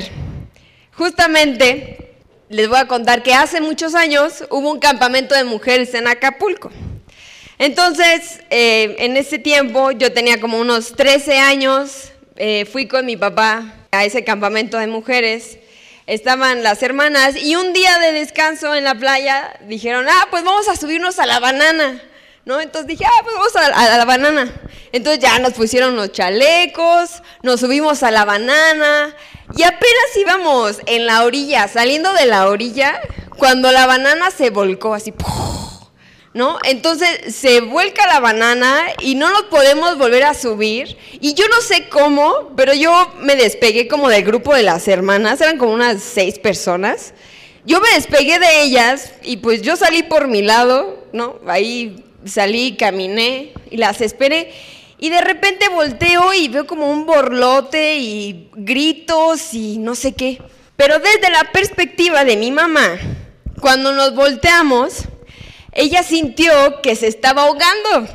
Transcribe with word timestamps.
justamente 0.92 2.12
les 2.48 2.68
voy 2.68 2.78
a 2.78 2.86
contar 2.86 3.24
que 3.24 3.34
hace 3.34 3.60
muchos 3.60 3.96
años 3.96 4.44
hubo 4.48 4.70
un 4.70 4.78
campamento 4.78 5.34
de 5.34 5.42
mujeres 5.42 5.92
en 5.94 6.06
Acapulco. 6.06 6.70
Entonces, 7.58 8.40
eh, 8.50 8.96
en 8.98 9.16
ese 9.16 9.38
tiempo, 9.38 9.92
yo 9.92 10.12
tenía 10.12 10.40
como 10.40 10.58
unos 10.58 10.94
13 10.96 11.38
años, 11.38 12.12
eh, 12.36 12.64
fui 12.70 12.88
con 12.88 13.06
mi 13.06 13.16
papá 13.16 13.74
a 13.92 14.04
ese 14.04 14.24
campamento 14.24 14.78
de 14.78 14.88
mujeres, 14.88 15.58
estaban 16.06 16.62
las 16.62 16.82
hermanas 16.82 17.36
y 17.36 17.56
un 17.56 17.72
día 17.72 17.98
de 17.98 18.12
descanso 18.12 18.74
en 18.74 18.84
la 18.84 18.94
playa 18.96 19.58
dijeron, 19.68 20.06
ah, 20.08 20.26
pues 20.30 20.42
vamos 20.44 20.68
a 20.68 20.76
subirnos 20.76 21.18
a 21.18 21.26
la 21.26 21.40
banana. 21.40 22.02
¿No? 22.44 22.60
Entonces 22.60 22.86
dije, 22.86 23.06
ah, 23.06 23.22
pues 23.22 23.34
vamos 23.36 23.56
a, 23.56 23.96
la 23.96 24.04
banana. 24.04 24.52
Entonces 24.92 25.18
ya 25.18 25.38
nos 25.38 25.54
pusieron 25.54 25.96
los 25.96 26.12
chalecos, 26.12 27.22
nos 27.42 27.60
subimos 27.60 28.02
a 28.02 28.10
la 28.10 28.26
banana 28.26 29.16
y 29.56 29.62
apenas 29.62 30.16
íbamos 30.20 30.78
en 30.84 31.06
la 31.06 31.24
orilla, 31.24 31.68
saliendo 31.68 32.12
de 32.12 32.26
la 32.26 32.48
orilla, 32.48 33.00
cuando 33.38 33.72
la 33.72 33.86
banana 33.86 34.30
se 34.30 34.50
volcó 34.50 34.92
así. 34.92 35.10
¡pum! 35.10 35.73
¿No? 36.34 36.58
Entonces 36.64 37.34
se 37.34 37.60
vuelca 37.60 38.06
la 38.08 38.20
banana 38.20 38.82
y 39.00 39.14
no 39.14 39.30
nos 39.30 39.44
podemos 39.44 39.96
volver 39.96 40.24
a 40.24 40.34
subir. 40.34 40.98
Y 41.20 41.34
yo 41.34 41.46
no 41.48 41.60
sé 41.60 41.88
cómo, 41.88 42.52
pero 42.56 42.74
yo 42.74 43.14
me 43.20 43.36
despegué 43.36 43.86
como 43.86 44.08
del 44.08 44.24
grupo 44.24 44.54
de 44.54 44.64
las 44.64 44.86
hermanas, 44.88 45.40
eran 45.40 45.56
como 45.56 45.72
unas 45.72 46.02
seis 46.02 46.38
personas. 46.38 47.14
Yo 47.64 47.80
me 47.80 47.88
despegué 47.94 48.38
de 48.38 48.62
ellas 48.62 49.12
y 49.22 49.38
pues 49.38 49.62
yo 49.62 49.76
salí 49.76 50.02
por 50.02 50.28
mi 50.28 50.42
lado, 50.42 51.06
¿no? 51.12 51.38
Ahí 51.46 52.04
salí, 52.26 52.76
caminé 52.76 53.52
y 53.70 53.76
las 53.76 54.00
esperé. 54.00 54.52
Y 54.98 55.10
de 55.10 55.20
repente 55.20 55.68
volteo 55.68 56.34
y 56.34 56.48
veo 56.48 56.66
como 56.66 56.90
un 56.90 57.06
borlote 57.06 57.96
y 57.96 58.50
gritos 58.54 59.54
y 59.54 59.78
no 59.78 59.94
sé 59.94 60.12
qué. 60.12 60.42
Pero 60.76 60.98
desde 60.98 61.30
la 61.30 61.52
perspectiva 61.52 62.24
de 62.24 62.36
mi 62.36 62.50
mamá, 62.50 62.98
cuando 63.60 63.92
nos 63.92 64.14
volteamos, 64.14 65.04
ella 65.74 66.02
sintió 66.02 66.80
que 66.82 66.96
se 66.96 67.08
estaba 67.08 67.42
ahogando. 67.42 68.08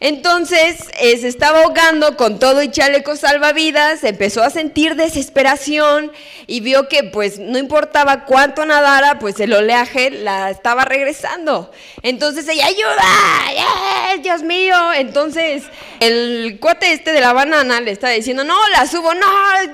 Entonces 0.00 0.88
eh, 0.98 1.16
se 1.16 1.28
estaba 1.28 1.62
ahogando 1.62 2.16
con 2.18 2.38
todo 2.38 2.62
y 2.62 2.70
chaleco 2.70 3.16
salvavidas, 3.16 4.04
empezó 4.04 4.42
a 4.42 4.50
sentir 4.50 4.96
desesperación 4.96 6.12
y 6.46 6.60
vio 6.60 6.88
que 6.88 7.04
pues 7.04 7.38
no 7.38 7.56
importaba 7.56 8.26
cuánto 8.26 8.66
nadara, 8.66 9.18
pues 9.18 9.40
el 9.40 9.54
oleaje 9.54 10.10
la 10.10 10.50
estaba 10.50 10.84
regresando. 10.84 11.70
Entonces 12.02 12.46
ella, 12.48 12.66
ayuda, 12.66 14.18
Dios 14.20 14.42
mío. 14.42 14.74
Entonces 14.94 15.62
el 16.00 16.58
cuate 16.60 16.92
este 16.92 17.12
de 17.12 17.20
la 17.20 17.32
banana 17.32 17.80
le 17.80 17.92
está 17.92 18.10
diciendo, 18.10 18.44
no, 18.44 18.58
la 18.70 18.86
subo, 18.86 19.14
no, 19.14 19.26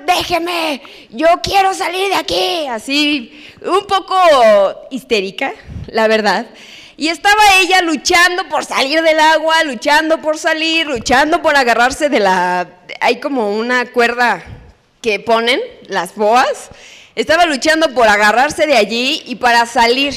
déjeme, 0.06 0.80
yo 1.10 1.26
quiero 1.42 1.74
salir 1.74 2.08
de 2.08 2.14
aquí. 2.14 2.66
Así, 2.68 3.50
un 3.62 3.84
poco 3.86 4.16
histérica, 4.90 5.54
la 5.88 6.06
verdad. 6.06 6.46
Y 7.00 7.08
estaba 7.08 7.40
ella 7.60 7.80
luchando 7.80 8.46
por 8.50 8.66
salir 8.66 9.00
del 9.00 9.18
agua, 9.20 9.64
luchando 9.64 10.20
por 10.20 10.36
salir, 10.36 10.86
luchando 10.86 11.40
por 11.40 11.56
agarrarse 11.56 12.10
de 12.10 12.20
la... 12.20 12.68
Hay 13.00 13.20
como 13.20 13.56
una 13.56 13.86
cuerda 13.86 14.44
que 15.00 15.18
ponen, 15.18 15.58
las 15.88 16.14
boas. 16.14 16.68
Estaba 17.14 17.46
luchando 17.46 17.94
por 17.94 18.06
agarrarse 18.06 18.66
de 18.66 18.76
allí 18.76 19.22
y 19.24 19.36
para 19.36 19.64
salir. 19.64 20.14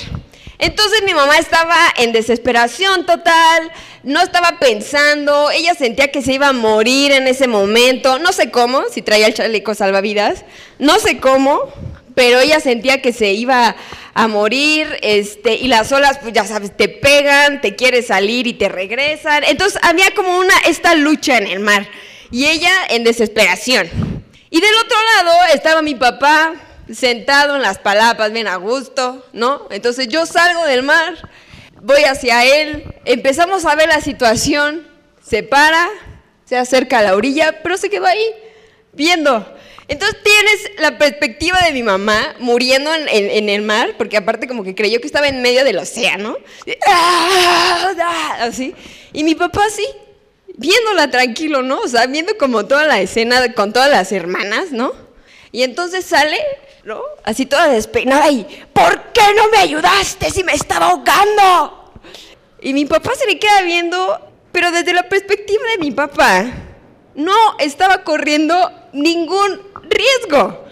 Entonces 0.59 1.03
mi 1.05 1.13
mamá 1.13 1.37
estaba 1.37 1.77
en 1.95 2.11
desesperación 2.11 3.05
total, 3.05 3.71
no 4.03 4.21
estaba 4.21 4.59
pensando, 4.59 5.51
ella 5.51 5.75
sentía 5.75 6.11
que 6.11 6.21
se 6.21 6.33
iba 6.33 6.49
a 6.49 6.53
morir 6.53 7.13
en 7.13 7.27
ese 7.27 7.47
momento, 7.47 8.19
no 8.19 8.33
sé 8.33 8.51
cómo, 8.51 8.83
si 8.91 9.01
traía 9.01 9.27
el 9.27 9.33
chaleco 9.33 9.73
salvavidas, 9.73 10.43
no 10.79 10.99
sé 10.99 11.21
cómo, 11.21 11.61
pero 12.15 12.39
ella 12.39 12.59
sentía 12.59 13.01
que 13.01 13.13
se 13.13 13.33
iba 13.33 13.75
a 14.13 14.27
morir, 14.27 14.99
este, 15.01 15.55
y 15.55 15.67
las 15.67 15.91
olas, 15.91 16.19
pues 16.19 16.33
ya 16.33 16.45
sabes, 16.45 16.75
te 16.75 16.87
pegan, 16.87 17.61
te 17.61 17.75
quieres 17.75 18.07
salir 18.07 18.47
y 18.47 18.53
te 18.53 18.69
regresan. 18.69 19.43
Entonces 19.43 19.79
había 19.83 20.13
como 20.13 20.37
una, 20.37 20.53
esta 20.67 20.95
lucha 20.95 21.37
en 21.37 21.47
el 21.47 21.59
mar, 21.59 21.87
y 22.31 22.45
ella 22.45 22.71
en 22.89 23.03
desesperación. 23.03 23.89
Y 24.49 24.61
del 24.61 24.75
otro 24.85 24.97
lado 25.15 25.31
estaba 25.53 25.81
mi 25.81 25.95
papá 25.95 26.53
sentado 26.91 27.55
en 27.55 27.61
las 27.61 27.79
palapas, 27.79 28.31
bien 28.31 28.47
a 28.47 28.57
gusto, 28.57 29.25
¿no? 29.33 29.67
Entonces 29.71 30.07
yo 30.09 30.25
salgo 30.25 30.65
del 30.65 30.83
mar, 30.83 31.29
voy 31.81 32.03
hacia 32.03 32.45
él, 32.45 32.83
empezamos 33.05 33.65
a 33.65 33.75
ver 33.75 33.87
la 33.87 34.01
situación, 34.01 34.87
se 35.25 35.43
para, 35.43 35.89
se 36.45 36.57
acerca 36.57 36.99
a 36.99 37.03
la 37.03 37.15
orilla, 37.15 37.63
pero 37.63 37.77
se 37.77 37.89
quedó 37.89 38.05
ahí, 38.05 38.25
viendo. 38.91 39.55
Entonces 39.93 40.17
tienes 40.23 40.71
la 40.79 40.97
perspectiva 40.97 41.61
de 41.61 41.71
mi 41.71 41.83
mamá 41.83 42.33
muriendo 42.39 42.89
en, 42.95 43.47
el 43.47 43.61
mar, 43.61 43.93
porque 43.95 44.17
aparte 44.17 44.47
como 44.47 44.63
que 44.63 44.73
creyó 44.73 44.99
que 44.99 45.05
estaba 45.05 45.27
en 45.27 45.43
medio 45.43 45.63
del 45.63 45.77
océano, 45.77 46.35
así, 48.39 48.73
y 49.13 49.23
mi 49.23 49.35
papá 49.35 49.65
así, 49.67 49.85
viéndola 50.57 51.11
tranquilo, 51.11 51.61
¿no? 51.61 51.77
O 51.77 51.87
sea, 51.87 52.07
viendo 52.07 52.35
como 52.39 52.65
toda 52.65 52.85
la 52.87 53.01
escena 53.01 53.53
con 53.53 53.71
todas 53.71 53.91
las 53.91 54.11
hermanas, 54.11 54.71
¿no? 54.71 54.93
Y 55.51 55.61
entonces 55.61 56.05
sale, 56.05 56.39
¿no? 56.83 56.99
Así 57.23 57.45
toda 57.45 57.67
despeinada 57.67 58.31
y, 58.31 58.47
¿por 58.73 59.11
qué 59.13 59.21
no 59.37 59.47
me 59.49 59.59
ayudaste 59.59 60.31
si 60.31 60.43
me 60.43 60.53
estaba 60.53 60.87
ahogando? 60.87 61.93
Y 62.61 62.73
mi 62.73 62.85
papá 62.85 63.11
se 63.15 63.27
le 63.27 63.37
queda 63.37 63.61
viendo, 63.61 64.19
pero 64.51 64.71
desde 64.71 64.91
la 64.91 65.07
perspectiva 65.07 65.61
de 65.69 65.77
mi 65.77 65.91
papá, 65.91 66.45
no 67.13 67.35
estaba 67.59 68.03
corriendo 68.03 68.71
ningún 68.91 69.72
riesgo. 69.89 70.65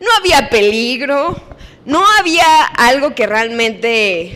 No 0.00 0.08
había 0.18 0.50
peligro, 0.50 1.36
no 1.86 2.04
había 2.18 2.64
algo 2.76 3.14
que 3.14 3.26
realmente 3.26 4.34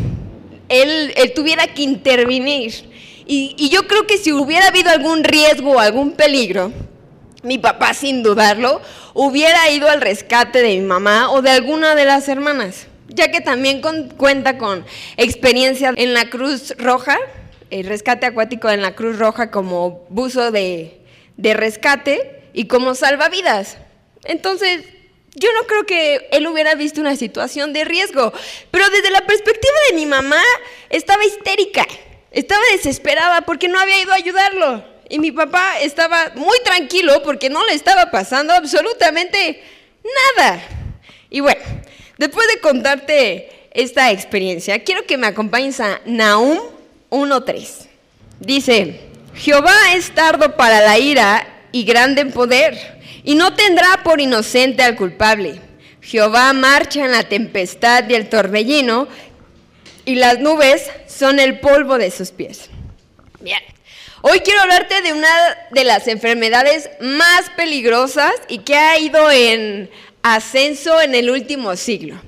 él, 0.68 1.12
tuviera 1.34 1.66
que 1.66 1.82
intervenir. 1.82 2.88
Y, 3.26 3.68
yo 3.68 3.86
creo 3.86 4.06
que 4.06 4.18
si 4.18 4.32
hubiera 4.32 4.68
habido 4.68 4.90
algún 4.90 5.24
riesgo 5.24 5.72
o 5.72 5.78
algún 5.78 6.12
peligro, 6.12 6.72
mi 7.42 7.58
papá 7.58 7.94
sin 7.94 8.22
dudarlo 8.22 8.80
hubiera 9.14 9.70
ido 9.70 9.88
al 9.88 10.00
rescate 10.00 10.62
de 10.62 10.78
mi 10.78 10.86
mamá 10.86 11.30
o 11.30 11.42
de 11.42 11.50
alguna 11.50 11.94
de 11.94 12.04
las 12.04 12.28
hermanas, 12.28 12.86
ya 13.08 13.30
que 13.30 13.40
también 13.40 13.80
cuenta 14.16 14.58
con 14.58 14.84
experiencia 15.16 15.92
en 15.96 16.14
la 16.14 16.28
Cruz 16.28 16.74
Roja, 16.78 17.18
el 17.70 17.86
rescate 17.86 18.26
acuático 18.26 18.68
en 18.70 18.82
la 18.82 18.94
Cruz 18.94 19.18
Roja 19.18 19.50
como 19.50 20.06
buzo 20.08 20.50
de 20.50 21.00
rescate 21.38 22.42
y 22.52 22.66
como 22.66 22.94
salvavidas. 22.94 23.78
Entonces, 24.24 24.84
yo 25.34 25.48
no 25.52 25.66
creo 25.66 25.86
que 25.86 26.28
él 26.32 26.46
hubiera 26.46 26.74
visto 26.74 27.00
una 27.00 27.16
situación 27.16 27.72
de 27.72 27.84
riesgo, 27.84 28.32
pero 28.70 28.88
desde 28.90 29.10
la 29.10 29.26
perspectiva 29.26 29.74
de 29.88 29.96
mi 29.96 30.06
mamá, 30.06 30.42
estaba 30.88 31.24
histérica, 31.24 31.86
estaba 32.30 32.62
desesperada 32.72 33.42
porque 33.42 33.68
no 33.68 33.78
había 33.78 34.02
ido 34.02 34.12
a 34.12 34.16
ayudarlo. 34.16 34.84
Y 35.08 35.18
mi 35.18 35.32
papá 35.32 35.80
estaba 35.80 36.32
muy 36.36 36.56
tranquilo 36.64 37.22
porque 37.24 37.50
no 37.50 37.64
le 37.66 37.74
estaba 37.74 38.10
pasando 38.10 38.52
absolutamente 38.52 39.62
nada. 40.36 40.62
Y 41.30 41.40
bueno, 41.40 41.60
después 42.16 42.46
de 42.48 42.60
contarte 42.60 43.68
esta 43.72 44.10
experiencia, 44.10 44.82
quiero 44.84 45.04
que 45.04 45.16
me 45.16 45.26
acompañes 45.26 45.80
a 45.80 46.00
Nahum 46.04 46.58
1.3. 47.10 47.88
Dice, 48.40 49.00
Jehová 49.34 49.74
es 49.94 50.14
tardo 50.14 50.56
para 50.56 50.80
la 50.80 50.98
ira 50.98 51.46
y 51.72 51.84
grande 51.84 52.22
en 52.22 52.32
poder, 52.32 52.99
y 53.24 53.34
no 53.34 53.54
tendrá 53.54 54.02
por 54.02 54.20
inocente 54.20 54.82
al 54.82 54.96
culpable. 54.96 55.60
Jehová 56.00 56.52
marcha 56.52 57.04
en 57.04 57.12
la 57.12 57.24
tempestad 57.24 58.08
y 58.08 58.14
el 58.14 58.28
torbellino, 58.28 59.08
y 60.04 60.14
las 60.14 60.38
nubes 60.38 60.90
son 61.06 61.38
el 61.38 61.60
polvo 61.60 61.98
de 61.98 62.10
sus 62.10 62.30
pies. 62.30 62.70
Bien, 63.40 63.60
Hoy 64.22 64.40
quiero 64.40 64.60
hablarte 64.60 65.00
de 65.00 65.14
una 65.14 65.28
de 65.70 65.84
las 65.84 66.06
enfermedades 66.06 66.90
más 67.00 67.48
peligrosas 67.56 68.32
y 68.48 68.58
que 68.58 68.76
ha 68.76 68.98
ido 68.98 69.30
en 69.30 69.88
ascenso 70.22 71.00
en 71.00 71.14
el 71.14 71.30
último 71.30 71.74
siglo. 71.74 72.20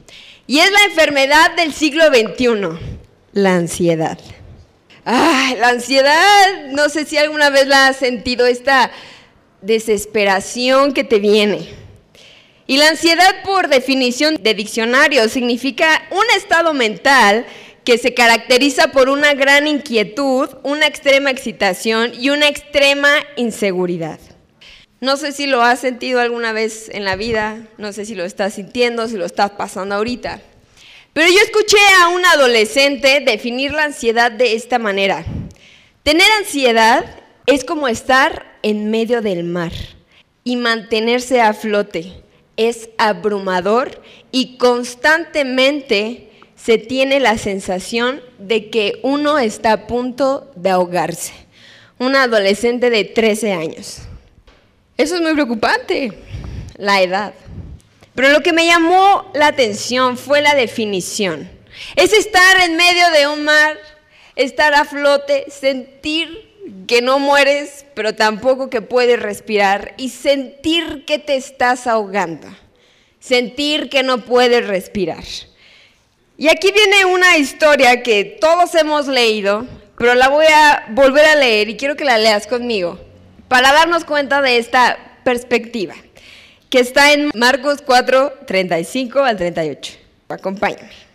Y 0.47 0.61
es 0.61 0.71
la 0.71 0.85
enfermedad 0.85 1.55
del 1.55 1.75
siglo 1.75 2.06
XXI, 2.06 2.79
la 3.33 3.56
ansiedad. 3.56 4.19
la 5.05 5.69
ansiedad, 5.69 6.67
no 6.71 6.88
sé 6.88 7.05
si 7.05 7.19
alguna 7.19 7.50
vez 7.50 7.67
la 7.67 7.88
has 7.88 7.97
sentido, 7.97 8.47
esta 8.47 8.91
desesperación 9.62 10.93
que 10.93 11.05
te 11.05 11.19
viene. 11.19 11.69
Y 12.67 12.76
la 12.76 12.88
ansiedad, 12.88 13.43
por 13.44 13.69
definición 13.69 14.37
de 14.41 14.55
diccionario, 14.55 15.29
significa 15.29 16.03
un 16.11 16.25
estado 16.37 16.75
mental 16.75 17.47
que 17.85 17.99
se 17.99 18.14
caracteriza 18.14 18.93
por 18.93 19.09
una 19.09 19.35
gran 19.35 19.67
inquietud, 19.67 20.49
una 20.62 20.87
extrema 20.87 21.31
excitación 21.31 22.12
y 22.19 22.31
una 22.31 22.49
extrema 22.49 23.11
inseguridad. 23.37 24.20
No 25.00 25.17
sé 25.17 25.32
si 25.32 25.47
lo 25.47 25.62
has 25.62 25.81
sentido 25.81 26.20
alguna 26.20 26.53
vez 26.53 26.88
en 26.88 27.05
la 27.05 27.17
vida, 27.17 27.67
no 27.76 27.93
sé 27.93 28.05
si 28.05 28.14
lo 28.14 28.25
estás 28.25 28.55
sintiendo, 28.55 29.09
si 29.09 29.17
lo 29.17 29.25
estás 29.25 29.50
pasando 29.50 29.97
ahorita. 29.97 30.41
Pero 31.12 31.29
yo 31.29 31.41
escuché 31.41 31.76
a 32.00 32.09
un 32.09 32.25
adolescente 32.25 33.20
definir 33.20 33.73
la 33.73 33.85
ansiedad 33.85 34.31
de 34.31 34.55
esta 34.55 34.79
manera. 34.79 35.25
Tener 36.05 36.26
ansiedad 36.38 37.22
es 37.47 37.65
como 37.65 37.89
estar 37.89 38.47
en 38.62 38.91
medio 38.91 39.21
del 39.21 39.44
mar 39.44 39.73
y 40.44 40.56
mantenerse 40.56 41.41
a 41.41 41.55
flote. 41.55 42.23
Es 42.56 42.91
abrumador 42.99 44.03
y 44.31 44.56
constantemente 44.59 46.31
se 46.55 46.79
tiene 46.79 47.19
la 47.19 47.39
sensación 47.39 48.21
de 48.39 48.71
que 48.71 49.00
uno 49.03 49.39
está 49.39 49.73
a 49.73 49.87
punto 49.87 50.50
de 50.55 50.71
ahogarse. 50.71 51.33
Un 51.99 52.15
adolescente 52.15 52.91
de 52.91 53.05
13 53.05 53.53
años. 53.53 53.99
Eso 54.97 55.17
es 55.17 55.21
muy 55.21 55.33
preocupante, 55.33 56.12
la 56.77 57.03
edad. 57.03 57.35
Pero 58.15 58.29
lo 58.29 58.43
que 58.43 58.53
me 58.53 58.67
llamó 58.67 59.31
la 59.35 59.49
atención 59.49 60.17
fue 60.19 60.43
la 60.43 60.55
definición. 60.55 61.50
Es 61.97 62.12
estar 62.12 62.61
en 62.61 62.77
medio 62.77 63.11
de 63.11 63.27
un 63.27 63.45
mar, 63.45 63.79
estar 64.37 64.75
a 64.75 64.85
flote, 64.85 65.47
sentir 65.50 66.51
que 66.87 67.03
no 67.03 67.19
mueres, 67.19 67.85
pero 67.95 68.15
tampoco 68.15 68.71
que 68.71 68.83
puedes 68.83 69.21
respirar, 69.21 69.95
y 69.97 70.11
sentir 70.11 71.05
que 71.05 71.19
te 71.19 71.37
estás 71.37 71.87
ahogando, 71.87 72.49
sentir 73.21 73.89
que 73.89 74.03
no 74.03 74.25
puedes 74.25 74.67
respirar. 74.67 75.25
Y 76.37 76.49
aquí 76.49 76.73
viene 76.73 77.05
una 77.05 77.37
historia 77.37 78.03
que 78.03 78.25
todos 78.25 78.75
hemos 78.75 79.07
leído, 79.07 79.67
pero 79.97 80.15
la 80.15 80.29
voy 80.29 80.47
a 80.47 80.87
volver 80.91 81.25
a 81.27 81.37
leer 81.37 81.69
y 81.69 81.77
quiero 81.77 81.97
que 81.97 82.05
la 82.05 82.19
leas 82.19 82.47
conmigo 82.47 82.99
para 83.49 83.73
darnos 83.73 84.05
cuenta 84.05 84.41
de 84.41 84.57
esta 84.57 84.99
perspectiva, 85.25 85.95
que 86.71 86.81
está 86.81 87.13
en 87.13 87.31
Marcos 87.35 87.83
4, 87.85 88.41
35 88.47 89.21
al 89.21 89.37
38. 89.37 89.93
Acompáñame. 90.29 91.12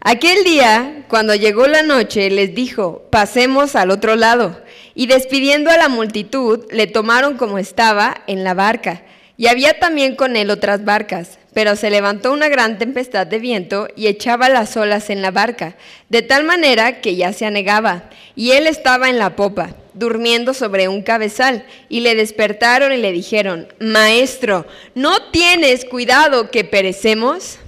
Aquel 0.00 0.44
día, 0.44 1.04
cuando 1.08 1.34
llegó 1.34 1.66
la 1.66 1.82
noche, 1.82 2.30
les 2.30 2.54
dijo, 2.54 3.02
pasemos 3.10 3.76
al 3.76 3.90
otro 3.90 4.16
lado. 4.16 4.60
Y 4.94 5.06
despidiendo 5.06 5.70
a 5.70 5.76
la 5.76 5.88
multitud, 5.88 6.64
le 6.70 6.86
tomaron 6.86 7.36
como 7.36 7.58
estaba 7.58 8.22
en 8.26 8.44
la 8.44 8.54
barca. 8.54 9.02
Y 9.36 9.46
había 9.46 9.78
también 9.78 10.16
con 10.16 10.36
él 10.36 10.50
otras 10.50 10.84
barcas 10.84 11.38
pero 11.58 11.74
se 11.74 11.90
levantó 11.90 12.32
una 12.32 12.48
gran 12.48 12.78
tempestad 12.78 13.26
de 13.26 13.40
viento 13.40 13.88
y 13.96 14.06
echaba 14.06 14.48
las 14.48 14.76
olas 14.76 15.10
en 15.10 15.22
la 15.22 15.32
barca, 15.32 15.74
de 16.08 16.22
tal 16.22 16.44
manera 16.44 17.00
que 17.00 17.16
ya 17.16 17.32
se 17.32 17.46
anegaba, 17.46 18.10
y 18.36 18.52
él 18.52 18.68
estaba 18.68 19.08
en 19.08 19.18
la 19.18 19.34
popa, 19.34 19.74
durmiendo 19.92 20.54
sobre 20.54 20.86
un 20.86 21.02
cabezal, 21.02 21.64
y 21.88 21.98
le 21.98 22.14
despertaron 22.14 22.92
y 22.92 22.98
le 22.98 23.10
dijeron, 23.10 23.66
Maestro, 23.80 24.66
¿no 24.94 25.30
tienes 25.32 25.84
cuidado 25.84 26.48
que 26.48 26.62
perecemos? 26.62 27.58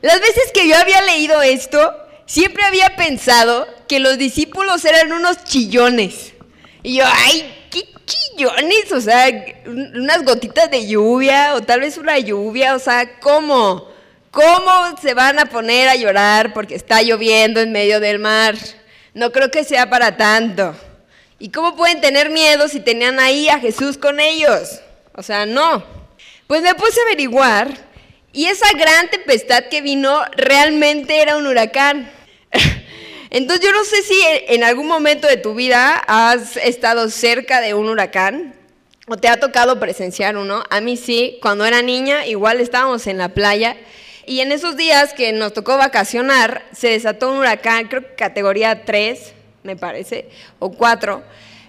Las 0.00 0.20
veces 0.20 0.52
que 0.52 0.68
yo 0.68 0.76
había 0.76 1.02
leído 1.02 1.42
esto, 1.42 1.94
siempre 2.26 2.62
había 2.64 2.94
pensado 2.96 3.66
que 3.88 3.98
los 3.98 4.18
discípulos 4.18 4.84
eran 4.84 5.12
unos 5.12 5.44
chillones. 5.44 6.34
Y 6.82 6.96
yo, 6.96 7.04
ay, 7.06 7.66
qué 7.70 7.84
chillones, 8.04 8.92
o 8.92 9.00
sea, 9.00 9.26
unas 9.66 10.24
gotitas 10.24 10.70
de 10.70 10.86
lluvia 10.86 11.54
o 11.54 11.62
tal 11.62 11.80
vez 11.80 11.98
una 11.98 12.18
lluvia, 12.18 12.74
o 12.74 12.78
sea, 12.78 13.18
¿cómo? 13.18 13.88
¿Cómo 14.30 14.96
se 15.02 15.14
van 15.14 15.38
a 15.38 15.46
poner 15.46 15.88
a 15.88 15.96
llorar 15.96 16.52
porque 16.52 16.74
está 16.74 17.02
lloviendo 17.02 17.60
en 17.60 17.72
medio 17.72 17.98
del 17.98 18.18
mar? 18.18 18.54
No 19.14 19.32
creo 19.32 19.50
que 19.50 19.64
sea 19.64 19.90
para 19.90 20.16
tanto. 20.16 20.76
¿Y 21.40 21.50
cómo 21.50 21.74
pueden 21.76 22.00
tener 22.00 22.30
miedo 22.30 22.68
si 22.68 22.80
tenían 22.80 23.18
ahí 23.18 23.48
a 23.48 23.58
Jesús 23.58 23.96
con 23.96 24.20
ellos? 24.20 24.80
O 25.14 25.22
sea, 25.22 25.46
no. 25.46 25.82
Pues 26.46 26.62
me 26.62 26.74
puse 26.74 27.00
a 27.00 27.04
averiguar 27.04 27.87
y 28.32 28.46
esa 28.46 28.66
gran 28.76 29.08
tempestad 29.10 29.64
que 29.64 29.80
vino 29.80 30.22
realmente 30.36 31.20
era 31.20 31.36
un 31.36 31.46
huracán. 31.46 32.10
Entonces 33.30 33.64
yo 33.64 33.72
no 33.72 33.84
sé 33.84 34.02
si 34.02 34.20
en 34.48 34.64
algún 34.64 34.86
momento 34.86 35.26
de 35.26 35.36
tu 35.36 35.54
vida 35.54 36.02
has 36.06 36.56
estado 36.56 37.10
cerca 37.10 37.60
de 37.60 37.74
un 37.74 37.88
huracán 37.88 38.54
o 39.06 39.16
te 39.16 39.28
ha 39.28 39.38
tocado 39.38 39.80
presenciar 39.80 40.36
uno. 40.36 40.62
A 40.70 40.80
mí 40.80 40.96
sí, 40.96 41.38
cuando 41.42 41.64
era 41.64 41.82
niña 41.82 42.26
igual 42.26 42.60
estábamos 42.60 43.06
en 43.06 43.18
la 43.18 43.30
playa 43.30 43.76
y 44.26 44.40
en 44.40 44.52
esos 44.52 44.76
días 44.76 45.14
que 45.14 45.32
nos 45.32 45.54
tocó 45.54 45.78
vacacionar 45.78 46.64
se 46.72 46.88
desató 46.88 47.32
un 47.32 47.38
huracán, 47.38 47.88
creo 47.88 48.02
que 48.02 48.14
categoría 48.14 48.84
3, 48.84 49.32
me 49.62 49.74
parece, 49.74 50.28
o 50.58 50.70
4. 50.70 51.22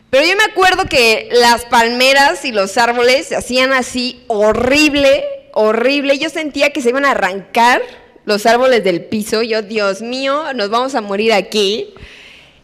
Pero 0.10 0.26
yo 0.26 0.36
me 0.36 0.44
acuerdo 0.44 0.86
que 0.86 1.30
las 1.32 1.66
palmeras 1.66 2.44
y 2.44 2.52
los 2.52 2.78
árboles 2.78 3.28
se 3.28 3.36
hacían 3.36 3.72
así 3.72 4.24
horrible, 4.28 5.24
horrible. 5.54 6.18
Yo 6.18 6.30
sentía 6.30 6.72
que 6.72 6.82
se 6.82 6.90
iban 6.90 7.06
a 7.06 7.12
arrancar 7.12 7.82
los 8.26 8.46
árboles 8.46 8.84
del 8.84 9.06
piso. 9.06 9.42
Yo, 9.42 9.62
Dios 9.62 10.02
mío, 10.02 10.54
nos 10.54 10.70
vamos 10.70 10.96
a 10.96 11.02
morir 11.02 11.34
aquí. 11.34 11.94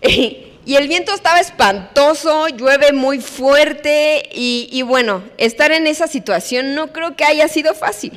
Y 0.67 0.77
el 0.77 0.87
viento 0.87 1.13
estaba 1.13 1.39
espantoso, 1.39 2.47
llueve 2.47 2.91
muy 2.91 3.21
fuerte 3.21 4.27
y, 4.33 4.67
y, 4.71 4.81
bueno, 4.81 5.23
estar 5.37 5.71
en 5.71 5.85
esa 5.85 6.07
situación 6.07 6.73
no 6.73 6.91
creo 6.91 7.15
que 7.15 7.23
haya 7.23 7.47
sido 7.47 7.75
fácil. 7.75 8.13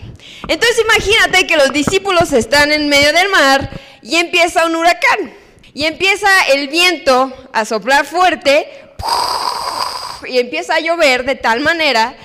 Entonces 0.49 0.83
imagínate 0.83 1.47
que 1.47 1.59
los 1.59 1.75
discípulos 1.75 2.33
están 2.33 2.73
en 2.73 2.89
medio 2.89 3.13
del 3.13 3.29
mar 3.29 3.69
y 4.01 4.17
empieza 4.17 4.65
un 4.65 4.77
huracán. 4.77 5.35
Y 5.75 5.85
empieza 5.85 6.27
el 6.55 6.69
viento 6.69 7.33
a 7.53 7.67
soplar 7.67 8.07
fuerte 8.07 8.67
y 10.27 10.39
empieza 10.39 10.77
a 10.77 10.81
llover 10.81 11.25
de 11.25 11.35
tal 11.35 11.61
manera 11.61 12.17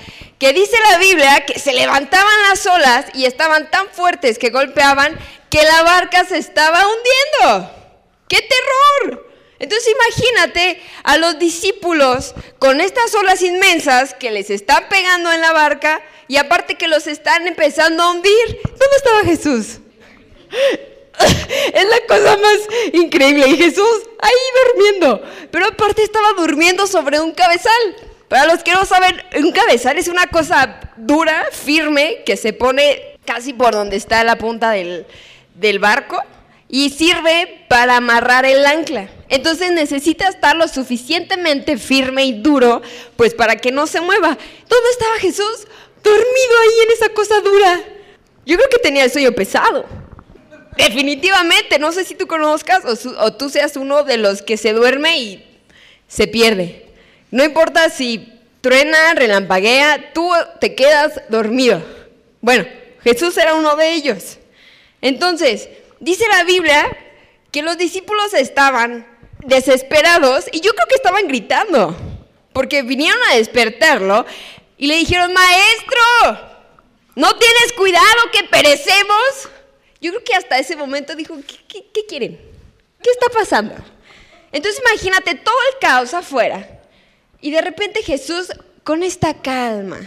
que 0.44 0.52
dice 0.52 0.76
la 0.92 0.98
Biblia 0.98 1.46
que 1.46 1.58
se 1.58 1.72
levantaban 1.72 2.42
las 2.50 2.66
olas 2.66 3.06
y 3.14 3.24
estaban 3.24 3.72
tan 3.72 3.88
fuertes 3.88 4.38
que 4.38 4.50
golpeaban 4.50 5.18
que 5.50 5.64
la 5.64 5.84
barca 5.84 6.26
se 6.26 6.38
estaba 6.38 6.84
hundiendo. 6.86 7.72
¡Qué 8.28 8.42
terror! 8.42 9.26
Entonces 9.58 9.96
imagínate 9.96 10.84
a 11.06 11.16
los 11.16 11.40
discípulos 11.40 12.36
con 12.60 12.82
estas 12.82 13.16
olas 13.16 13.42
inmensas 13.42 14.16
que 14.16 14.32
les 14.32 14.50
están 14.50 14.90
pegando 14.90 15.32
en 15.32 15.40
la 15.40 15.54
barca 15.54 16.02
y 16.28 16.36
aparte 16.36 16.76
que 16.76 16.90
los 16.90 17.08
están 17.08 17.48
empezando 17.48 18.04
a 18.04 18.12
hundir. 18.12 18.60
¿Dónde 18.66 18.98
estaba 18.98 19.24
Jesús? 19.24 19.80
Es 21.74 21.88
la 21.88 22.06
cosa 22.06 22.36
más 22.36 22.58
increíble. 22.92 23.48
Y 23.48 23.56
Jesús 23.56 24.10
ahí 24.20 24.32
durmiendo. 24.66 25.24
Pero 25.52 25.68
aparte 25.68 26.04
estaba 26.04 26.34
durmiendo 26.34 26.86
sobre 26.86 27.22
un 27.22 27.32
cabezal. 27.32 28.13
Para 28.28 28.46
los 28.46 28.64
que 28.64 28.72
no 28.72 28.86
saben, 28.86 29.22
un 29.38 29.52
cabezal 29.52 29.98
es 29.98 30.08
una 30.08 30.28
cosa 30.28 30.80
dura, 30.98 31.48
firme, 31.52 32.24
que 32.26 32.38
se 32.38 32.54
pone 32.54 33.18
casi 33.26 33.54
por 33.54 33.74
donde 33.74 33.96
está 33.96 34.24
la 34.24 34.38
punta 34.38 34.72
del, 34.72 35.06
del 35.56 35.80
barco 35.80 36.22
y 36.68 36.90
sirve 36.90 37.66
para 37.70 37.98
amarrar 37.98 38.46
el 38.46 38.66
ancla. 38.66 39.08
Entonces 39.30 39.72
necesita 39.72 40.28
estar 40.28 40.56
lo 40.56 40.68
suficientemente 40.68 41.78
firme 41.78 42.26
y 42.26 42.34
duro, 42.34 42.82
pues 43.16 43.34
para 43.34 43.56
que 43.58 43.72
no 43.72 43.86
se 43.88 44.02
mueva. 44.02 44.30
¿Dónde 44.30 44.90
estaba 44.92 45.18
Jesús? 45.20 45.68
Dormido 46.04 46.60
ahí 46.62 46.86
en 46.86 46.92
esa 46.92 47.10
cosa 47.10 47.40
dura. 47.42 47.80
Yo 48.46 48.58
creo 48.58 48.70
que 48.70 48.80
tenía 48.80 49.04
el 49.04 49.12
sueño 49.12 49.32
pesado. 49.32 49.86
Definitivamente, 50.78 51.78
no 51.80 51.92
sé 51.92 52.04
si 52.04 52.16
tú 52.16 52.28
conozcas 52.28 52.84
o, 53.20 53.34
tú 53.34 53.50
seas 53.50 53.78
uno 53.78 54.04
de 54.04 54.18
los 54.18 54.42
que 54.42 54.58
se 54.58 54.74
duerme 54.74 55.20
y 55.20 55.62
se 56.08 56.28
pierde. 56.28 56.83
No 57.34 57.44
importa 57.44 57.90
si 57.90 58.32
truena, 58.62 59.16
relampaguea, 59.16 60.14
tú 60.14 60.30
te 60.62 60.76
quedas 60.76 61.20
dormido. 61.30 61.84
Bueno, 62.42 62.68
Jesús 63.04 63.36
era 63.38 63.56
uno 63.56 63.76
de 63.76 63.92
ellos. 63.92 64.38
Entonces, 65.02 65.68
dice 66.00 66.28
la 66.28 66.44
Biblia 66.44 66.96
que 67.50 67.64
los 67.64 67.76
discípulos 67.76 68.36
estaban 68.36 69.08
desesperados 69.40 70.46
y 70.52 70.60
yo 70.60 70.76
creo 70.76 70.86
que 70.88 70.94
estaban 70.94 71.28
gritando, 71.28 71.98
porque 72.54 72.84
vinieron 72.84 73.18
a 73.32 73.36
despertarlo 73.38 74.28
y 74.78 74.86
le 74.86 74.98
dijeron, 74.98 75.34
maestro, 75.34 76.40
¿no 77.16 77.36
tienes 77.36 77.74
cuidado 77.76 78.30
que 78.32 78.44
perecemos? 78.44 79.50
Yo 80.00 80.12
creo 80.12 80.24
que 80.24 80.36
hasta 80.36 80.60
ese 80.60 80.76
momento 80.76 81.16
dijo, 81.16 81.36
¿qué, 81.68 82.06
quieren? 82.08 82.40
¿Qué 83.02 83.10
está 83.10 83.30
pasando? 83.30 83.74
Entonces 84.52 84.80
imagínate 84.88 85.34
todo 85.34 85.58
el 85.72 85.80
caos 85.80 86.14
afuera 86.14 86.82
y 87.44 87.52
de 87.52 87.62
repente 87.62 88.02
Jesús 88.02 88.52
con 88.84 89.04
esta 89.04 89.36
calma, 89.36 90.00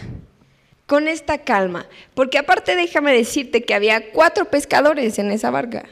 con 0.85 1.07
esta 1.07 1.37
calma, 1.37 1.87
porque 2.13 2.37
aparte 2.37 2.75
déjame 2.75 3.13
decirte 3.13 3.63
que 3.63 3.73
había 3.73 4.11
cuatro 4.11 4.49
pescadores 4.49 5.17
en 5.19 5.31
esa 5.31 5.49
barca, 5.49 5.85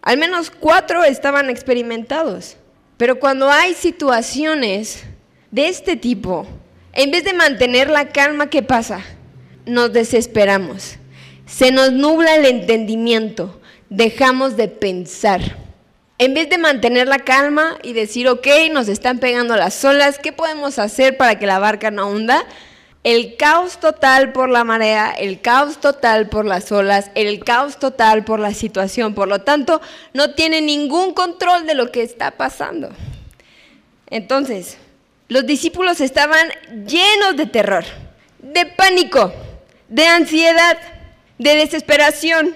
al 0.00 0.16
menos 0.16 0.50
cuatro 0.50 1.04
estaban 1.04 1.50
experimentados, 1.50 2.56
pero 2.96 3.20
cuando 3.20 3.50
hay 3.50 3.74
situaciones 3.74 5.04
de 5.50 5.68
este 5.68 5.96
tipo, 5.96 6.46
en 6.94 7.10
vez 7.10 7.24
de 7.24 7.34
mantener 7.34 7.90
la 7.90 8.08
calma, 8.08 8.48
¿qué 8.48 8.62
pasa? 8.62 9.04
Nos 9.66 9.92
desesperamos 9.92 10.98
se 11.46 11.70
nos 11.70 11.92
nubla 11.92 12.34
el 12.34 12.44
entendimiento, 12.44 13.60
dejamos 13.88 14.56
de 14.56 14.68
pensar. 14.68 15.65
En 16.18 16.32
vez 16.32 16.48
de 16.48 16.56
mantener 16.56 17.08
la 17.08 17.18
calma 17.18 17.76
y 17.82 17.92
decir, 17.92 18.28
ok, 18.28 18.46
nos 18.72 18.88
están 18.88 19.18
pegando 19.18 19.54
las 19.56 19.84
olas, 19.84 20.18
¿qué 20.18 20.32
podemos 20.32 20.78
hacer 20.78 21.16
para 21.16 21.38
que 21.38 21.46
la 21.46 21.58
barca 21.58 21.90
no 21.90 22.08
hunda? 22.08 22.46
El 23.04 23.36
caos 23.36 23.78
total 23.78 24.32
por 24.32 24.48
la 24.48 24.64
marea, 24.64 25.10
el 25.10 25.40
caos 25.40 25.78
total 25.78 26.28
por 26.28 26.44
las 26.44 26.72
olas, 26.72 27.10
el 27.14 27.44
caos 27.44 27.78
total 27.78 28.24
por 28.24 28.40
la 28.40 28.54
situación. 28.54 29.14
Por 29.14 29.28
lo 29.28 29.42
tanto, 29.42 29.80
no 30.14 30.34
tiene 30.34 30.60
ningún 30.60 31.12
control 31.12 31.66
de 31.66 31.74
lo 31.74 31.92
que 31.92 32.02
está 32.02 32.32
pasando. 32.32 32.88
Entonces, 34.08 34.78
los 35.28 35.46
discípulos 35.46 36.00
estaban 36.00 36.48
llenos 36.86 37.36
de 37.36 37.46
terror, 37.46 37.84
de 38.38 38.66
pánico, 38.66 39.32
de 39.88 40.06
ansiedad 40.06 40.78
de 41.38 41.56
desesperación. 41.56 42.54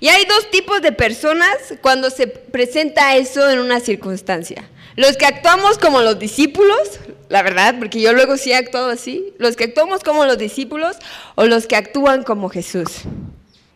Y 0.00 0.08
hay 0.08 0.24
dos 0.24 0.50
tipos 0.50 0.80
de 0.82 0.92
personas 0.92 1.56
cuando 1.80 2.10
se 2.10 2.26
presenta 2.26 3.16
eso 3.16 3.48
en 3.50 3.58
una 3.58 3.80
circunstancia. 3.80 4.68
Los 4.96 5.16
que 5.16 5.26
actuamos 5.26 5.78
como 5.78 6.02
los 6.02 6.18
discípulos, 6.18 6.98
la 7.28 7.42
verdad, 7.42 7.76
porque 7.78 8.00
yo 8.00 8.12
luego 8.12 8.36
sí 8.36 8.50
he 8.52 8.56
actuado 8.56 8.90
así, 8.90 9.32
los 9.38 9.56
que 9.56 9.64
actuamos 9.64 10.02
como 10.02 10.24
los 10.24 10.38
discípulos 10.38 10.96
o 11.36 11.46
los 11.46 11.66
que 11.66 11.76
actúan 11.76 12.24
como 12.24 12.48
Jesús. 12.48 13.02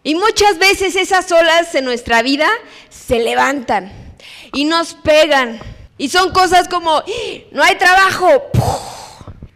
Y 0.02 0.16
muchas 0.16 0.58
veces 0.58 0.96
esas 0.96 1.30
olas 1.30 1.74
en 1.74 1.84
nuestra 1.84 2.22
vida 2.22 2.48
se 2.90 3.20
levantan 3.20 3.92
y 4.52 4.64
nos 4.64 4.94
pegan. 4.94 5.60
Y 5.96 6.08
son 6.08 6.32
cosas 6.32 6.68
como, 6.68 6.90
¡Ah! 6.96 7.04
no 7.52 7.62
hay 7.62 7.76
trabajo, 7.76 8.50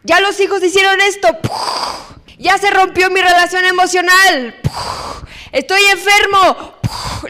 ya 0.05 0.21
los 0.21 0.39
hijos 0.39 0.63
hicieron 0.63 1.01
esto, 1.01 1.29
ya 2.39 2.59
se 2.59 2.71
rompió 2.71 3.11
mi 3.11 3.21
relación 3.21 3.65
emocional. 3.65 4.55
Estoy 5.57 5.83
enfermo. 5.85 6.75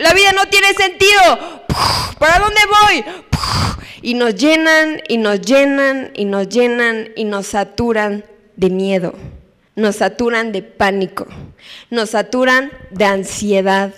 La 0.01 0.13
vida 0.13 0.33
no 0.33 0.47
tiene 0.47 0.75
sentido. 0.75 1.65
¿Para 2.19 2.41
dónde 2.41 2.61
voy? 2.83 3.05
Y 4.03 4.15
nos 4.15 4.35
llenan 4.35 5.01
y 5.09 5.19
nos 5.19 5.41
llenan 5.41 6.11
y 6.13 6.25
nos 6.25 6.49
llenan 6.49 7.11
y 7.15 7.23
nos 7.23 7.47
saturan 7.47 8.25
de 8.57 8.71
miedo. 8.71 9.15
Nos 9.77 9.97
saturan 9.97 10.51
de 10.51 10.63
pánico. 10.63 11.29
Nos 11.91 12.11
saturan 12.11 12.73
de 12.91 13.05
ansiedad 13.05 13.95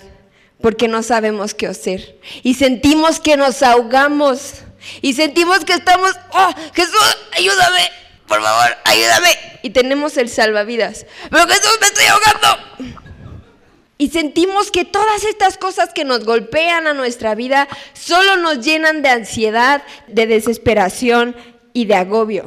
porque 0.61 0.87
no 0.87 1.01
sabemos 1.01 1.55
qué 1.55 1.65
hacer. 1.65 2.19
Y 2.43 2.53
sentimos 2.53 3.19
que 3.19 3.35
nos 3.35 3.63
ahogamos. 3.63 4.61
Y 5.01 5.13
sentimos 5.13 5.65
que 5.65 5.73
estamos, 5.73 6.11
oh, 6.33 6.53
Jesús, 6.75 7.17
ayúdame 7.35 7.89
por 8.29 8.43
favor, 8.43 8.77
ayúdame. 8.85 9.59
Y 9.63 9.71
tenemos 9.71 10.15
el 10.17 10.29
salvavidas. 10.29 11.07
Pero 11.31 11.47
Jesús, 11.47 11.77
me 11.81 11.87
estoy 11.87 12.05
ahogando. 12.05 13.08
Y 14.01 14.09
sentimos 14.09 14.71
que 14.71 14.85
todas 14.85 15.25
estas 15.25 15.57
cosas 15.57 15.93
que 15.93 16.05
nos 16.05 16.23
golpean 16.23 16.87
a 16.87 16.93
nuestra 16.93 17.35
vida 17.35 17.67
solo 17.91 18.37
nos 18.37 18.65
llenan 18.65 19.01
de 19.01 19.09
ansiedad, 19.09 19.83
de 20.07 20.25
desesperación 20.25 21.35
y 21.73 21.83
de 21.83 21.95
agobio. 21.95 22.45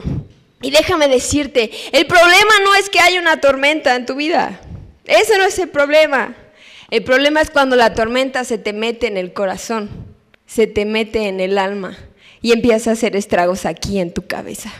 Y 0.62 0.70
déjame 0.70 1.08
decirte, 1.08 1.70
el 1.92 2.06
problema 2.06 2.54
no 2.64 2.74
es 2.74 2.88
que 2.88 3.00
haya 3.00 3.20
una 3.20 3.40
tormenta 3.40 3.94
en 3.94 4.06
tu 4.06 4.14
vida. 4.14 4.60
Ese 5.04 5.36
no 5.36 5.44
es 5.44 5.58
el 5.58 5.68
problema. 5.68 6.34
El 6.90 7.04
problema 7.04 7.42
es 7.42 7.50
cuando 7.50 7.76
la 7.76 7.92
tormenta 7.92 8.44
se 8.44 8.56
te 8.56 8.72
mete 8.72 9.06
en 9.06 9.18
el 9.18 9.34
corazón, 9.34 9.90
se 10.46 10.66
te 10.66 10.86
mete 10.86 11.28
en 11.28 11.38
el 11.38 11.58
alma 11.58 11.98
y 12.40 12.52
empieza 12.52 12.90
a 12.90 12.92
hacer 12.94 13.14
estragos 13.14 13.66
aquí 13.66 14.00
en 14.00 14.12
tu 14.12 14.26
cabeza 14.26 14.72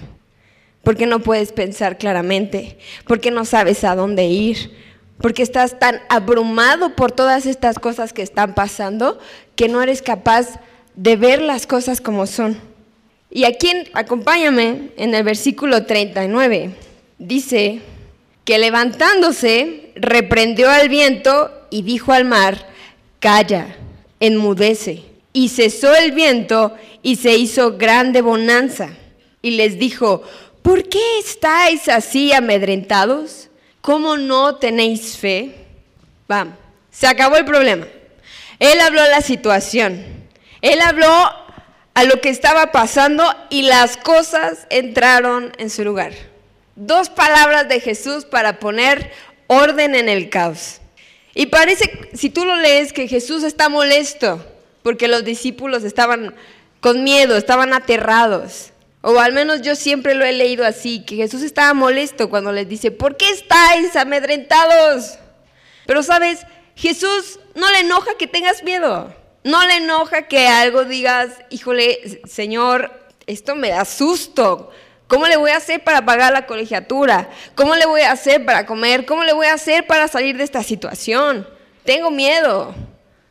porque 0.82 1.06
no 1.06 1.20
puedes 1.20 1.52
pensar 1.52 1.98
claramente, 1.98 2.76
porque 3.06 3.30
no 3.30 3.44
sabes 3.44 3.84
a 3.84 3.94
dónde 3.94 4.24
ir, 4.24 4.72
porque 5.22 5.42
estás 5.42 5.78
tan 5.78 6.00
abrumado 6.08 6.94
por 6.94 7.12
todas 7.12 7.46
estas 7.46 7.78
cosas 7.78 8.12
que 8.12 8.22
están 8.22 8.54
pasando 8.54 9.18
que 9.56 9.68
no 9.68 9.80
eres 9.80 10.02
capaz 10.02 10.60
de 10.94 11.16
ver 11.16 11.40
las 11.40 11.66
cosas 11.66 12.00
como 12.00 12.26
son. 12.26 12.60
Y 13.30 13.44
aquí, 13.44 13.70
acompáñame 13.94 14.90
en 14.96 15.14
el 15.14 15.22
versículo 15.22 15.86
39, 15.86 16.70
dice 17.18 17.80
que 18.44 18.58
levantándose, 18.58 19.92
reprendió 19.94 20.70
al 20.70 20.88
viento 20.88 21.50
y 21.70 21.82
dijo 21.82 22.12
al 22.12 22.26
mar, 22.26 22.68
calla, 23.20 23.76
enmudece. 24.20 25.04
Y 25.32 25.48
cesó 25.48 25.94
el 25.94 26.12
viento 26.12 26.74
y 27.02 27.16
se 27.16 27.36
hizo 27.36 27.78
grande 27.78 28.20
bonanza. 28.20 28.90
Y 29.40 29.52
les 29.52 29.78
dijo, 29.78 30.22
¿Por 30.62 30.88
qué 30.88 31.18
estáis 31.18 31.88
así 31.88 32.32
amedrentados? 32.32 33.48
¿Cómo 33.82 34.16
no 34.16 34.56
tenéis 34.56 35.18
fe? 35.18 35.54
Vamos, 36.28 36.54
se 36.90 37.06
acabó 37.06 37.36
el 37.36 37.44
problema. 37.44 37.86
Él 38.58 38.80
habló 38.80 39.02
la 39.08 39.20
situación. 39.20 40.04
Él 40.60 40.80
habló 40.80 41.10
a 41.94 42.04
lo 42.04 42.20
que 42.20 42.30
estaba 42.30 42.72
pasando 42.72 43.24
y 43.50 43.62
las 43.62 43.96
cosas 43.96 44.66
entraron 44.70 45.52
en 45.58 45.68
su 45.68 45.84
lugar. 45.84 46.12
Dos 46.76 47.10
palabras 47.10 47.68
de 47.68 47.80
Jesús 47.80 48.24
para 48.24 48.60
poner 48.60 49.12
orden 49.48 49.94
en 49.94 50.08
el 50.08 50.30
caos. 50.30 50.80
Y 51.34 51.46
parece, 51.46 52.08
si 52.14 52.30
tú 52.30 52.44
lo 52.44 52.56
lees, 52.56 52.92
que 52.92 53.08
Jesús 53.08 53.42
está 53.42 53.68
molesto 53.68 54.46
porque 54.82 55.08
los 55.08 55.24
discípulos 55.24 55.84
estaban 55.84 56.34
con 56.80 57.04
miedo, 57.04 57.36
estaban 57.36 57.72
aterrados. 57.72 58.71
O 59.02 59.18
al 59.18 59.32
menos 59.32 59.62
yo 59.62 59.74
siempre 59.74 60.14
lo 60.14 60.24
he 60.24 60.32
leído 60.32 60.64
así, 60.64 61.04
que 61.04 61.16
Jesús 61.16 61.42
estaba 61.42 61.74
molesto 61.74 62.30
cuando 62.30 62.52
les 62.52 62.68
dice, 62.68 62.92
¿por 62.92 63.16
qué 63.16 63.28
estáis 63.30 63.96
amedrentados? 63.96 65.18
Pero 65.86 66.02
sabes, 66.04 66.46
Jesús 66.76 67.40
no 67.54 67.68
le 67.70 67.80
enoja 67.80 68.14
que 68.16 68.28
tengas 68.28 68.62
miedo. 68.62 69.12
No 69.44 69.66
le 69.66 69.78
enoja 69.78 70.28
que 70.28 70.46
algo 70.46 70.84
digas, 70.84 71.30
híjole, 71.50 72.22
Señor, 72.26 72.92
esto 73.26 73.56
me 73.56 73.70
da 73.70 73.84
susto. 73.84 74.70
¿Cómo 75.08 75.26
le 75.26 75.36
voy 75.36 75.50
a 75.50 75.56
hacer 75.56 75.82
para 75.82 76.04
pagar 76.04 76.32
la 76.32 76.46
colegiatura? 76.46 77.28
¿Cómo 77.56 77.74
le 77.74 77.86
voy 77.86 78.02
a 78.02 78.12
hacer 78.12 78.44
para 78.44 78.66
comer? 78.66 79.04
¿Cómo 79.04 79.24
le 79.24 79.32
voy 79.32 79.46
a 79.46 79.54
hacer 79.54 79.86
para 79.86 80.06
salir 80.06 80.36
de 80.36 80.44
esta 80.44 80.62
situación? 80.62 81.46
Tengo 81.84 82.10
miedo. 82.10 82.72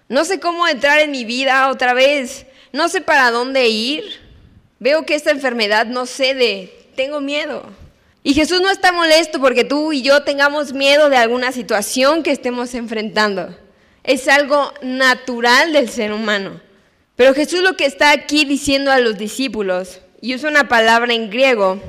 No 0.09 0.25
sé 0.25 0.41
cómo 0.41 0.67
entrar 0.67 0.99
en 0.99 1.11
mi 1.11 1.23
vida 1.23 1.69
otra 1.69 1.93
vez. 1.93 2.45
No 2.73 2.89
sé 2.89 2.99
para 2.99 3.31
dónde 3.31 3.69
ir. 3.69 4.20
Veo 4.81 5.05
que 5.05 5.13
esta 5.13 5.29
enfermedad 5.29 5.85
no 5.85 6.07
cede, 6.07 6.73
tengo 6.95 7.21
miedo. 7.21 7.63
Y 8.23 8.33
Jesús 8.33 8.61
no 8.61 8.71
está 8.71 8.91
molesto 8.91 9.39
porque 9.39 9.63
tú 9.63 9.93
y 9.93 10.01
yo 10.01 10.23
tengamos 10.23 10.73
miedo 10.73 11.11
de 11.11 11.17
alguna 11.17 11.51
situación 11.51 12.23
que 12.23 12.31
estemos 12.31 12.73
enfrentando. 12.73 13.55
Es 14.03 14.27
algo 14.27 14.73
natural 14.81 15.71
del 15.71 15.87
ser 15.87 16.11
humano. 16.11 16.59
Pero 17.15 17.35
Jesús 17.35 17.61
lo 17.61 17.77
que 17.77 17.85
está 17.85 18.09
aquí 18.09 18.43
diciendo 18.43 18.91
a 18.91 18.99
los 18.99 19.19
discípulos, 19.19 20.01
y 20.19 20.33
usa 20.33 20.49
una 20.49 20.67
palabra 20.67 21.13
en 21.13 21.29
griego 21.29 21.79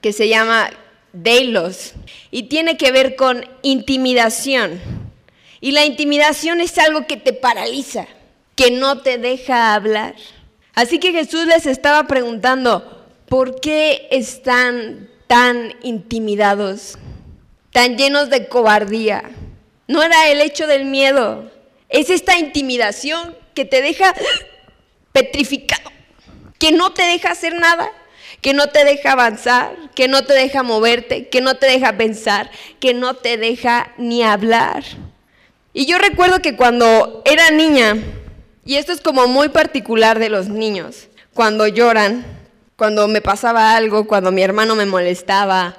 que 0.00 0.14
se 0.14 0.26
llama 0.26 0.70
Deilos 1.12 1.92
y 2.30 2.44
tiene 2.44 2.78
que 2.78 2.90
ver 2.90 3.16
con 3.16 3.44
intimidación. 3.60 4.80
Y 5.60 5.72
la 5.72 5.84
intimidación 5.84 6.62
es 6.62 6.78
algo 6.78 7.06
que 7.06 7.18
te 7.18 7.34
paraliza, 7.34 8.06
que 8.56 8.70
no 8.70 9.02
te 9.02 9.18
deja 9.18 9.74
hablar. 9.74 10.14
Así 10.74 10.98
que 10.98 11.12
Jesús 11.12 11.46
les 11.46 11.66
estaba 11.66 12.06
preguntando, 12.06 13.06
¿por 13.28 13.60
qué 13.60 14.08
están 14.10 15.08
tan 15.28 15.74
intimidados, 15.82 16.98
tan 17.72 17.96
llenos 17.96 18.28
de 18.28 18.48
cobardía? 18.48 19.30
No 19.86 20.02
era 20.02 20.28
el 20.28 20.40
hecho 20.40 20.66
del 20.66 20.86
miedo, 20.86 21.50
es 21.88 22.10
esta 22.10 22.38
intimidación 22.38 23.36
que 23.54 23.64
te 23.64 23.82
deja 23.82 24.14
petrificado, 25.12 25.92
que 26.58 26.72
no 26.72 26.92
te 26.92 27.02
deja 27.02 27.30
hacer 27.30 27.54
nada, 27.54 27.90
que 28.40 28.52
no 28.52 28.66
te 28.66 28.84
deja 28.84 29.12
avanzar, 29.12 29.76
que 29.94 30.08
no 30.08 30.24
te 30.24 30.34
deja 30.34 30.64
moverte, 30.64 31.28
que 31.28 31.40
no 31.40 31.54
te 31.54 31.66
deja 31.66 31.96
pensar, 31.96 32.50
que 32.80 32.94
no 32.94 33.14
te 33.14 33.36
deja 33.36 33.92
ni 33.96 34.24
hablar. 34.24 34.82
Y 35.72 35.86
yo 35.86 35.98
recuerdo 35.98 36.42
que 36.42 36.56
cuando 36.56 37.22
era 37.24 37.50
niña, 37.50 37.96
y 38.64 38.76
esto 38.76 38.92
es 38.92 39.00
como 39.00 39.26
muy 39.26 39.48
particular 39.48 40.18
de 40.18 40.30
los 40.30 40.48
niños, 40.48 41.08
cuando 41.34 41.66
lloran, 41.66 42.24
cuando 42.76 43.08
me 43.08 43.20
pasaba 43.20 43.76
algo, 43.76 44.06
cuando 44.06 44.32
mi 44.32 44.42
hermano 44.42 44.74
me 44.74 44.86
molestaba, 44.86 45.76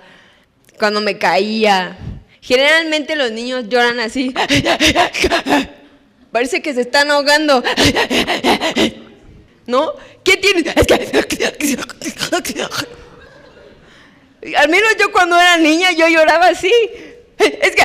cuando 0.77 1.01
me 1.01 1.17
caía. 1.17 1.97
Generalmente 2.41 3.15
los 3.15 3.31
niños 3.31 3.67
lloran 3.69 3.99
así. 3.99 4.35
Parece 6.31 6.61
que 6.61 6.73
se 6.73 6.81
están 6.81 7.09
ahogando. 7.11 7.63
¿No? 9.65 9.93
¿Qué 10.23 10.37
tienes? 10.37 10.67
Es 10.75 10.85
que... 10.85 10.93
Al 14.57 14.69
menos 14.69 14.95
yo 14.99 15.11
cuando 15.11 15.39
era 15.39 15.57
niña 15.57 15.91
yo 15.91 16.07
lloraba 16.07 16.49
así. 16.49 16.71
Es 17.37 17.75
que... 17.75 17.83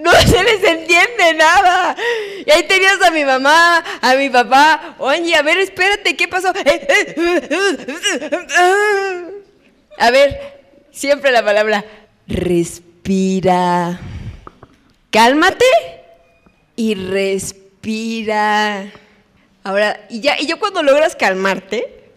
No 0.00 0.10
se 0.26 0.42
les 0.42 0.64
entiende 0.64 1.34
nada. 1.36 1.94
Y 2.46 2.50
ahí 2.50 2.62
tenías 2.64 3.00
a 3.02 3.10
mi 3.10 3.24
mamá, 3.24 3.84
a 4.00 4.14
mi 4.14 4.30
papá. 4.30 4.96
Oye, 4.98 5.34
a 5.34 5.42
ver, 5.42 5.58
espérate, 5.58 6.16
¿qué 6.16 6.26
pasó? 6.26 6.52
A 9.98 10.10
ver, 10.10 10.60
siempre 10.90 11.30
la 11.30 11.44
palabra 11.44 11.84
respira. 12.26 14.00
Cálmate 15.10 15.66
y 16.76 16.94
respira. 16.94 18.90
Ahora, 19.62 20.06
y 20.08 20.20
ya, 20.20 20.38
yo 20.38 20.58
cuando 20.58 20.82
logras 20.82 21.14
calmarte, 21.14 22.12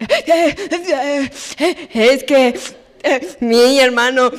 es 1.92 2.24
que 2.24 2.58
mi 3.40 3.78
hermano 3.78 4.30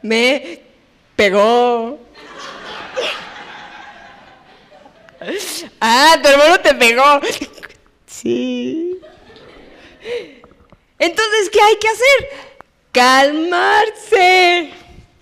me 0.00 0.64
pegó. 1.16 1.98
Ah, 5.80 6.18
tu 6.22 6.28
hermano 6.28 6.60
te 6.60 6.74
pegó. 6.74 7.20
Sí. 8.06 8.98
Entonces, 10.98 11.50
¿qué 11.50 11.60
hay 11.60 11.76
que 11.76 11.88
hacer? 11.88 12.28
Calmarse. 12.92 14.70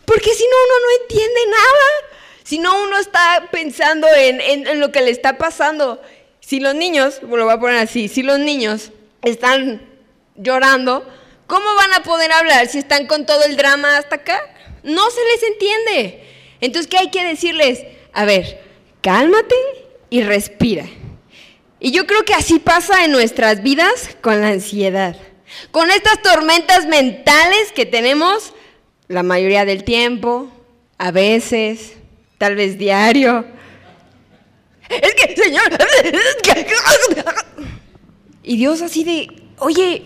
Porque 0.05 0.35
si 0.35 0.45
no, 0.45 0.57
uno 0.67 0.75
no 0.81 1.03
entiende 1.03 1.41
nada. 1.47 2.13
Si 2.45 2.59
no, 2.59 2.83
uno 2.83 2.99
está 2.99 3.49
pensando 3.51 4.07
en, 4.15 4.41
en, 4.41 4.81
lo 4.81 4.93
que 4.93 5.01
le 5.01 5.11
está 5.11 5.39
pasando. 5.39 6.03
Si 6.41 6.61
los 6.61 6.75
niños, 6.75 7.21
lo 7.23 7.45
voy 7.45 7.53
a 7.53 7.59
poner 7.59 7.79
así, 7.79 8.09
si 8.09 8.23
los 8.23 8.39
niños 8.39 8.91
están 9.23 9.81
llorando, 10.35 11.07
¿cómo 11.47 11.75
van 11.76 11.95
a 11.95 12.02
poder 12.02 12.31
hablar 12.33 12.67
si 12.67 12.78
están 12.78 13.07
con 13.07 13.25
todo 13.26 13.45
el 13.45 13.57
drama 13.57 13.97
hasta 13.97 14.17
acá? 14.17 14.51
No 14.82 15.10
se 15.10 15.21
les 15.25 15.42
entiende. 15.52 16.25
Entonces, 16.60 16.88
¿qué 16.88 16.99
hay 16.99 17.10
que 17.10 17.25
decirles? 17.25 17.84
A 18.12 18.25
ver, 18.25 18.60
cálmate 19.00 19.54
y 20.10 20.23
respira. 20.23 20.86
Y 21.80 21.90
yo 21.90 22.06
creo 22.06 22.25
que 22.25 22.34
así 22.34 22.58
pasa 22.58 23.04
en 23.04 23.12
nuestras 23.12 23.62
vidas 23.62 24.10
con 24.21 24.40
la 24.40 24.49
ansiedad. 24.49 25.16
Con 25.71 25.90
estas 25.90 26.23
tormentas 26.23 26.86
mentales 26.86 27.73
que 27.75 27.86
tenemos 27.86 28.54
la 29.08 29.23
mayoría 29.23 29.64
del 29.64 29.84
tiempo, 29.84 30.50
a 30.99 31.10
veces, 31.10 31.95
tal 32.38 32.54
vez 32.56 32.78
diario. 32.78 33.45
Es 34.88 35.14
que, 35.14 35.34
Señor, 35.34 35.62
y 38.42 38.56
Dios 38.56 38.82
así 38.82 39.04
de, 39.04 39.28
oye, 39.58 40.02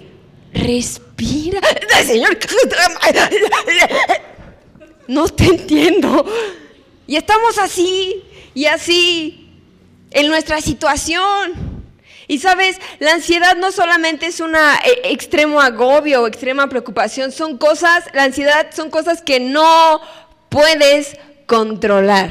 respira, 0.52 1.60
Señor, 2.04 2.38
no 5.08 5.28
te 5.28 5.44
entiendo. 5.44 6.24
Y 7.06 7.16
estamos 7.16 7.58
así 7.58 8.22
y 8.54 8.66
así 8.66 9.50
en 10.10 10.28
nuestra 10.28 10.60
situación. 10.60 11.76
Y 12.28 12.38
sabes, 12.38 12.78
la 12.98 13.12
ansiedad 13.12 13.56
no 13.56 13.70
solamente 13.70 14.26
es 14.26 14.40
un 14.40 14.56
eh, 14.56 14.58
extremo 15.04 15.60
agobio 15.60 16.22
o 16.22 16.26
extrema 16.26 16.68
preocupación, 16.68 17.30
son 17.30 17.56
cosas, 17.56 18.04
la 18.14 18.24
ansiedad 18.24 18.66
son 18.74 18.90
cosas 18.90 19.22
que 19.22 19.38
no 19.38 20.00
puedes 20.48 21.16
controlar. 21.46 22.30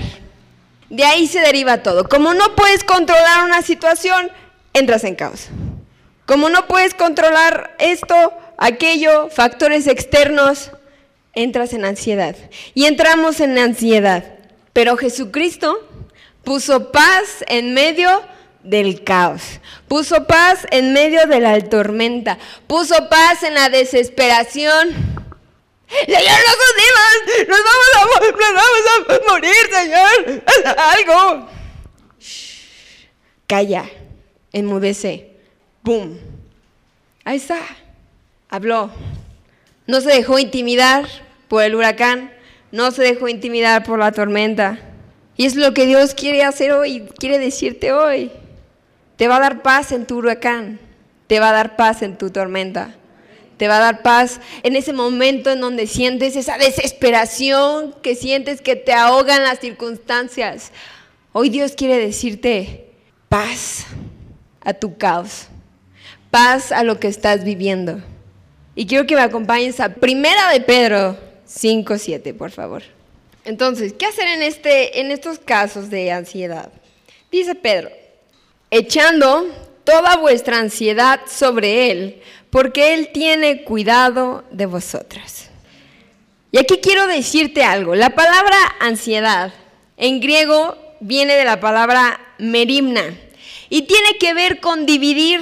De 0.90 1.06
ahí 1.06 1.28
se 1.28 1.40
deriva 1.40 1.82
todo. 1.82 2.10
Como 2.10 2.34
no 2.34 2.56
puedes 2.56 2.84
controlar 2.84 3.46
una 3.46 3.62
situación, 3.62 4.30
entras 4.74 5.04
en 5.06 5.16
caos. 5.16 5.48
Como 6.26 6.50
no 6.50 6.68
puedes 6.68 6.94
controlar 6.94 7.76
esto, 7.80 8.34
aquello, 8.58 9.30
factores 9.30 9.88
externos, 9.88 10.72
entras 11.36 11.74
en 11.74 11.86
ansiedad. 11.86 12.36
Y 12.74 12.86
entramos 12.86 13.39
en 13.39 13.58
ansiedad. 13.58 14.24
Pero 14.74 14.98
Jesucristo 14.98 15.88
puso 16.43 16.91
paz 16.91 17.43
en 17.48 17.74
medio 17.74 18.24
del 18.63 19.04
caos. 19.04 19.60
Puso 19.88 20.26
paz 20.26 20.65
en 20.71 20.93
medio 20.93 21.28
de 21.28 21.39
la 21.39 21.60
tormenta. 21.62 22.38
Puso 22.67 23.10
paz 23.10 23.43
en 23.43 23.54
la 23.54 23.69
desesperación. 23.69 24.89
Señor, 25.88 26.19
nos 26.19 27.48
Nos 27.48 27.60
vamos 27.63 27.89
a, 27.95 28.32
nos 28.32 28.54
vamos 28.54 29.19
a 29.19 29.32
morir, 29.32 29.54
Señor. 29.71 30.43
algo. 30.78 31.50
Calla. 33.48 33.86
Enmudece. 34.52 35.32
¡Bum! 35.84 36.17
Ahí 37.24 37.38
está. 37.38 37.60
Habló. 38.50 38.89
No 39.86 40.02
se 40.02 40.10
dejó 40.10 40.39
intimidar 40.39 41.06
por 41.47 41.63
el 41.63 41.75
huracán. 41.75 42.31
No 42.71 42.91
se 42.91 43.03
dejó 43.03 43.27
intimidar 43.27 43.84
por 43.84 43.99
la 43.99 44.12
tormenta. 44.12 44.79
Y 45.38 45.45
es 45.45 45.55
lo 45.55 45.73
que 45.73 45.86
Dios 45.86 46.13
quiere 46.13 46.43
hacer 46.43 46.71
hoy, 46.71 47.08
quiere 47.17 47.39
decirte 47.39 47.91
hoy. 47.91 48.31
Te 49.17 49.27
va 49.27 49.38
a 49.38 49.41
dar 49.41 49.62
paz 49.62 49.91
en 49.91 50.05
tu 50.05 50.17
huracán, 50.17 50.79
te 51.27 51.39
va 51.39 51.49
a 51.49 51.53
dar 51.53 51.75
paz 51.75 52.01
en 52.01 52.17
tu 52.17 52.29
tormenta, 52.29 52.95
te 53.58 53.67
va 53.67 53.77
a 53.77 53.79
dar 53.79 54.01
paz 54.01 54.39
en 54.63 54.75
ese 54.75 54.93
momento 54.93 55.49
en 55.51 55.62
donde 55.62 55.88
sientes 55.88 56.36
esa 56.36 56.58
desesperación, 56.58 57.95
que 58.01 58.15
sientes 58.15 58.62
que 58.62 58.75
te 58.75 58.93
ahogan 58.93 59.43
las 59.43 59.60
circunstancias. 59.60 60.71
Hoy 61.31 61.49
Dios 61.49 61.73
quiere 61.73 61.97
decirte 61.97 62.91
paz 63.29 63.86
a 64.62 64.73
tu 64.73 64.97
caos, 64.97 65.47
paz 66.31 66.71
a 66.71 66.84
lo 66.84 66.99
que 66.99 67.08
estás 67.08 67.43
viviendo. 67.43 68.01
Y 68.73 68.88
quiero 68.88 69.05
que 69.05 69.15
me 69.15 69.21
acompañes 69.21 69.79
a 69.79 69.89
Primera 69.89 70.51
de 70.51 70.60
Pedro 70.62 71.17
5.7, 71.47 72.34
por 72.36 72.51
favor. 72.51 72.84
Entonces, 73.43 73.93
¿qué 73.93 74.05
hacer 74.05 74.27
en, 74.27 74.41
este, 74.41 74.99
en 74.99 75.12
estos 75.12 75.39
casos 75.39 75.89
de 75.89 76.12
ansiedad? 76.12 76.71
Dice 77.31 77.53
Pedro, 77.55 77.91
echando 78.71 79.47
toda 79.84 80.17
vuestra 80.17 80.60
ansiedad 80.60 81.21
sobre 81.27 81.91
Él, 81.91 82.21
porque 82.49 82.93
Él 82.93 83.10
tiene 83.13 83.63
cuidado 83.63 84.43
de 84.51 84.65
vosotras. 84.65 85.49
Y 86.51 86.58
aquí 86.58 86.77
quiero 86.81 87.05
decirte 87.05 87.63
algo. 87.63 87.95
La 87.95 88.12
palabra 88.12 88.58
ansiedad 88.79 89.53
en 89.97 90.19
griego 90.19 90.77
viene 90.99 91.36
de 91.36 91.45
la 91.45 91.60
palabra 91.60 92.19
merimna 92.38 93.03
y 93.69 93.84
tiene 93.84 94.17
que 94.17 94.34
ver 94.34 94.60
con 94.60 94.86
dividir 94.86 95.41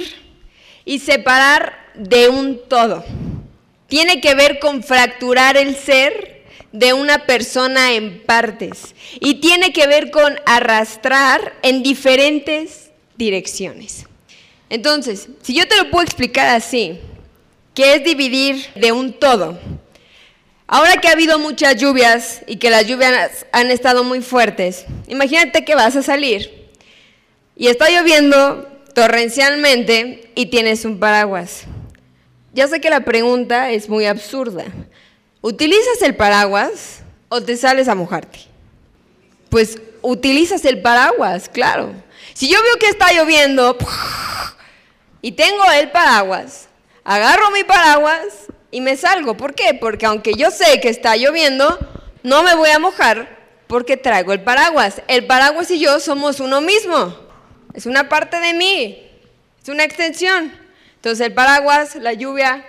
y 0.84 0.98
separar 0.98 1.78
de 1.94 2.28
un 2.28 2.60
todo. 2.68 3.04
Tiene 3.94 4.20
que 4.20 4.34
ver 4.34 4.58
con 4.58 4.82
fracturar 4.82 5.56
el 5.56 5.76
ser 5.76 6.42
de 6.72 6.92
una 6.92 7.26
persona 7.26 7.92
en 7.92 8.20
partes 8.24 8.92
y 9.20 9.34
tiene 9.34 9.72
que 9.72 9.86
ver 9.86 10.10
con 10.10 10.36
arrastrar 10.46 11.54
en 11.62 11.84
diferentes 11.84 12.90
direcciones. 13.16 14.06
Entonces, 14.68 15.28
si 15.42 15.54
yo 15.54 15.68
te 15.68 15.76
lo 15.76 15.92
puedo 15.92 16.02
explicar 16.02 16.48
así, 16.56 16.98
que 17.72 17.94
es 17.94 18.02
dividir 18.02 18.66
de 18.74 18.90
un 18.90 19.12
todo. 19.12 19.60
Ahora 20.66 20.96
que 20.96 21.06
ha 21.06 21.12
habido 21.12 21.38
muchas 21.38 21.76
lluvias 21.76 22.42
y 22.48 22.56
que 22.56 22.70
las 22.70 22.88
lluvias 22.88 23.46
han 23.52 23.70
estado 23.70 24.02
muy 24.02 24.22
fuertes, 24.22 24.86
imagínate 25.06 25.64
que 25.64 25.76
vas 25.76 25.94
a 25.94 26.02
salir 26.02 26.50
y 27.54 27.68
está 27.68 27.88
lloviendo 27.90 28.66
torrencialmente 28.92 30.32
y 30.34 30.46
tienes 30.46 30.84
un 30.84 30.98
paraguas. 30.98 31.68
Ya 32.54 32.68
sé 32.68 32.80
que 32.80 32.88
la 32.88 33.00
pregunta 33.00 33.70
es 33.70 33.88
muy 33.88 34.06
absurda. 34.06 34.64
¿Utilizas 35.40 36.00
el 36.02 36.14
paraguas 36.14 37.00
o 37.28 37.42
te 37.42 37.56
sales 37.56 37.88
a 37.88 37.96
mojarte? 37.96 38.38
Pues 39.50 39.78
utilizas 40.02 40.64
el 40.64 40.80
paraguas, 40.80 41.48
claro. 41.48 41.92
Si 42.32 42.48
yo 42.48 42.62
veo 42.62 42.76
que 42.78 42.86
está 42.86 43.12
lloviendo 43.12 43.76
y 45.20 45.32
tengo 45.32 45.64
el 45.72 45.90
paraguas, 45.90 46.68
agarro 47.02 47.50
mi 47.50 47.64
paraguas 47.64 48.46
y 48.70 48.80
me 48.80 48.96
salgo. 48.96 49.36
¿Por 49.36 49.54
qué? 49.54 49.74
Porque 49.74 50.06
aunque 50.06 50.34
yo 50.34 50.52
sé 50.52 50.80
que 50.80 50.88
está 50.88 51.16
lloviendo, 51.16 51.76
no 52.22 52.44
me 52.44 52.54
voy 52.54 52.70
a 52.70 52.78
mojar 52.78 53.36
porque 53.66 53.96
traigo 53.96 54.32
el 54.32 54.42
paraguas. 54.42 55.02
El 55.08 55.26
paraguas 55.26 55.72
y 55.72 55.80
yo 55.80 55.98
somos 55.98 56.38
uno 56.38 56.60
mismo. 56.60 57.16
Es 57.72 57.86
una 57.86 58.08
parte 58.08 58.38
de 58.38 58.54
mí. 58.54 59.10
Es 59.60 59.68
una 59.68 59.82
extensión. 59.82 60.63
Entonces 61.04 61.26
el 61.26 61.34
paraguas, 61.34 61.96
la 61.96 62.14
lluvia, 62.14 62.64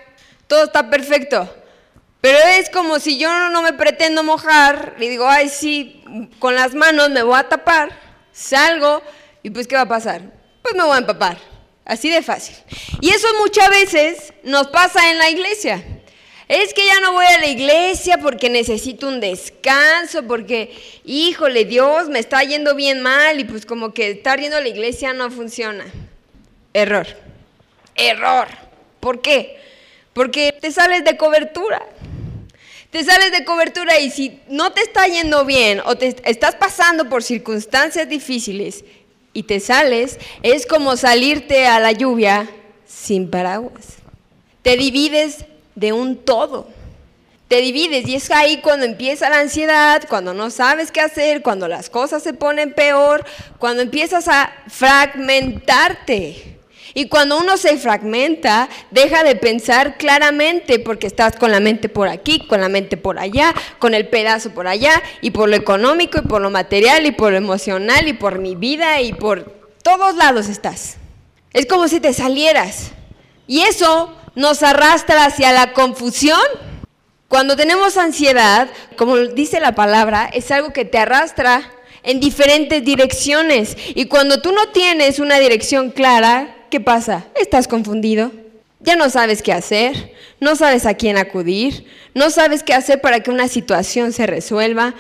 todo 0.47 0.65
está 0.65 0.89
perfecto. 0.89 1.49
Pero 2.19 2.37
es 2.37 2.69
como 2.69 2.99
si 2.99 3.17
yo 3.17 3.29
no 3.49 3.61
me 3.61 3.71
pretendo 3.71 4.23
mojar 4.23 4.97
y 4.99 5.07
digo, 5.07 5.25
ay, 5.25 5.47
sí, 5.47 6.03
con 6.37 6.53
las 6.53 6.75
manos 6.75 7.11
me 7.11 7.23
voy 7.23 7.39
a 7.39 7.47
tapar, 7.47 7.97
salgo 8.33 9.01
y 9.41 9.51
pues 9.51 9.67
¿qué 9.67 9.75
va 9.75 9.83
a 9.83 9.87
pasar? 9.87 10.21
Pues 10.61 10.75
me 10.75 10.83
voy 10.83 10.95
a 10.95 10.97
empapar. 10.97 11.37
Así 11.85 12.09
de 12.09 12.21
fácil. 12.21 12.57
Y 12.99 13.11
eso 13.11 13.25
muchas 13.39 13.69
veces 13.69 14.33
nos 14.43 14.67
pasa 14.67 15.09
en 15.11 15.17
la 15.17 15.29
iglesia. 15.29 15.81
Es 16.49 16.73
que 16.73 16.85
ya 16.85 16.99
no 16.99 17.13
voy 17.13 17.27
a 17.27 17.39
la 17.39 17.47
iglesia 17.47 18.17
porque 18.17 18.49
necesito 18.49 19.07
un 19.07 19.21
descanso, 19.21 20.23
porque, 20.23 20.75
híjole, 21.05 21.63
Dios 21.63 22.09
me 22.09 22.19
está 22.19 22.43
yendo 22.43 22.75
bien 22.75 23.01
mal 23.01 23.39
y 23.39 23.45
pues 23.45 23.65
como 23.65 23.93
que 23.93 24.11
estar 24.11 24.41
yendo 24.41 24.57
a 24.57 24.61
la 24.61 24.67
iglesia 24.67 25.13
no 25.13 25.31
funciona. 25.31 25.85
Error. 26.73 27.24
Error. 27.95 28.47
¿Por 28.99 29.21
qué? 29.21 29.59
Porque 30.13 30.53
te 30.59 30.71
sales 30.71 31.03
de 31.03 31.17
cobertura. 31.17 31.81
Te 32.91 33.03
sales 33.03 33.31
de 33.31 33.43
cobertura 33.43 33.99
y 33.99 34.09
si 34.09 34.39
no 34.47 34.71
te 34.71 34.81
está 34.81 35.05
yendo 35.07 35.43
bien 35.43 35.81
o 35.85 35.97
te 35.97 36.15
estás 36.23 36.55
pasando 36.55 37.09
por 37.09 37.23
circunstancias 37.23 38.07
difíciles 38.07 38.85
y 39.33 39.43
te 39.43 39.59
sales, 39.59 40.17
es 40.43 40.65
como 40.65 40.95
salirte 40.95 41.67
a 41.67 41.79
la 41.81 41.91
lluvia 41.91 42.49
sin 42.87 43.29
paraguas. 43.29 43.97
Te 44.61 44.77
divides 44.77 45.45
de 45.75 45.91
un 45.91 46.15
todo. 46.15 46.69
Te 47.49 47.57
divides 47.57 48.07
y 48.07 48.15
es 48.15 48.31
ahí 48.31 48.61
cuando 48.61 48.85
empieza 48.85 49.29
la 49.29 49.39
ansiedad, 49.39 50.03
cuando 50.07 50.33
no 50.33 50.49
sabes 50.49 50.91
qué 50.91 51.01
hacer, 51.01 51.43
cuando 51.43 51.67
las 51.67 51.89
cosas 51.89 52.23
se 52.23 52.33
ponen 52.33 52.73
peor, 52.73 53.25
cuando 53.59 53.83
empiezas 53.83 54.27
a 54.27 54.51
fragmentarte. 54.67 56.54
Y 56.97 57.09
cuando 57.09 57.37
uno 57.37 57.57
se 57.57 57.77
fragmenta, 57.77 58.69
deja 58.89 59.25
de 59.25 59.35
pensar 59.35 59.97
claramente 59.97 60.79
porque 60.79 61.07
estás 61.07 61.35
con 61.35 61.51
la 61.51 61.59
mente 61.59 61.89
por 61.89 62.07
aquí, 62.07 62.47
con 62.47 62.61
la 62.61 62.69
mente 62.69 62.95
por 62.95 63.19
allá, 63.19 63.53
con 63.79 63.93
el 63.93 64.07
pedazo 64.07 64.51
por 64.51 64.65
allá, 64.65 65.03
y 65.19 65.31
por 65.31 65.49
lo 65.49 65.57
económico, 65.57 66.19
y 66.19 66.21
por 66.21 66.41
lo 66.41 66.49
material, 66.49 67.05
y 67.05 67.11
por 67.11 67.33
lo 67.33 67.37
emocional, 67.37 68.07
y 68.07 68.13
por 68.13 68.39
mi 68.39 68.55
vida, 68.55 69.01
y 69.01 69.11
por 69.11 69.43
todos 69.83 70.15
lados 70.15 70.47
estás. 70.47 70.95
Es 71.51 71.65
como 71.65 71.89
si 71.89 71.99
te 71.99 72.13
salieras. 72.13 72.91
Y 73.45 73.63
eso 73.63 74.15
nos 74.33 74.63
arrastra 74.63 75.25
hacia 75.25 75.51
la 75.51 75.73
confusión. 75.73 76.39
Cuando 77.27 77.57
tenemos 77.57 77.97
ansiedad, 77.97 78.69
como 78.95 79.17
dice 79.17 79.59
la 79.59 79.75
palabra, 79.75 80.29
es 80.31 80.49
algo 80.49 80.71
que 80.71 80.85
te 80.85 80.97
arrastra 80.97 81.73
en 82.03 82.21
diferentes 82.21 82.85
direcciones. 82.85 83.75
Y 83.95 84.05
cuando 84.05 84.41
tú 84.41 84.53
no 84.53 84.69
tienes 84.69 85.19
una 85.19 85.39
dirección 85.39 85.91
clara, 85.91 86.55
¿qué 86.75 86.81
pasa? 86.81 87.25
Estás 87.39 87.69
confundido. 87.69 88.33
Ya 88.81 88.97
no 88.97 89.09
sabes 89.09 89.41
qué 89.41 89.53
hacer, 89.53 90.11
no 90.41 90.57
sabes 90.57 90.85
a 90.85 90.93
quién 90.93 91.15
acudir, 91.15 91.85
no 92.13 92.29
sabes 92.29 92.63
qué 92.63 92.73
hacer 92.73 92.99
para 92.99 93.21
que 93.21 93.31
una 93.31 93.47
situación 93.47 94.11
se 94.11 94.27
resuelva. 94.27 94.93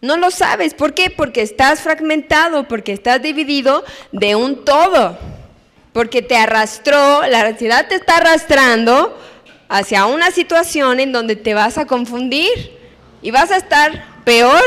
No 0.00 0.18
lo 0.18 0.30
sabes. 0.30 0.72
¿Por 0.72 0.94
qué? 0.94 1.10
Porque 1.10 1.42
estás 1.42 1.80
fragmentado, 1.80 2.68
porque 2.68 2.92
estás 2.92 3.20
dividido 3.20 3.84
de 4.12 4.36
un 4.36 4.64
todo 4.64 5.18
porque 5.92 6.22
te 6.22 6.36
arrastró, 6.36 7.26
la 7.26 7.40
ansiedad 7.40 7.88
te 7.88 7.96
está 7.96 8.18
arrastrando 8.18 9.18
hacia 9.68 10.06
una 10.06 10.30
situación 10.30 11.00
en 11.00 11.10
donde 11.10 11.34
te 11.34 11.54
vas 11.54 11.76
a 11.76 11.86
confundir 11.86 12.78
y 13.20 13.32
vas 13.32 13.50
a 13.50 13.56
estar 13.56 14.22
peor 14.24 14.62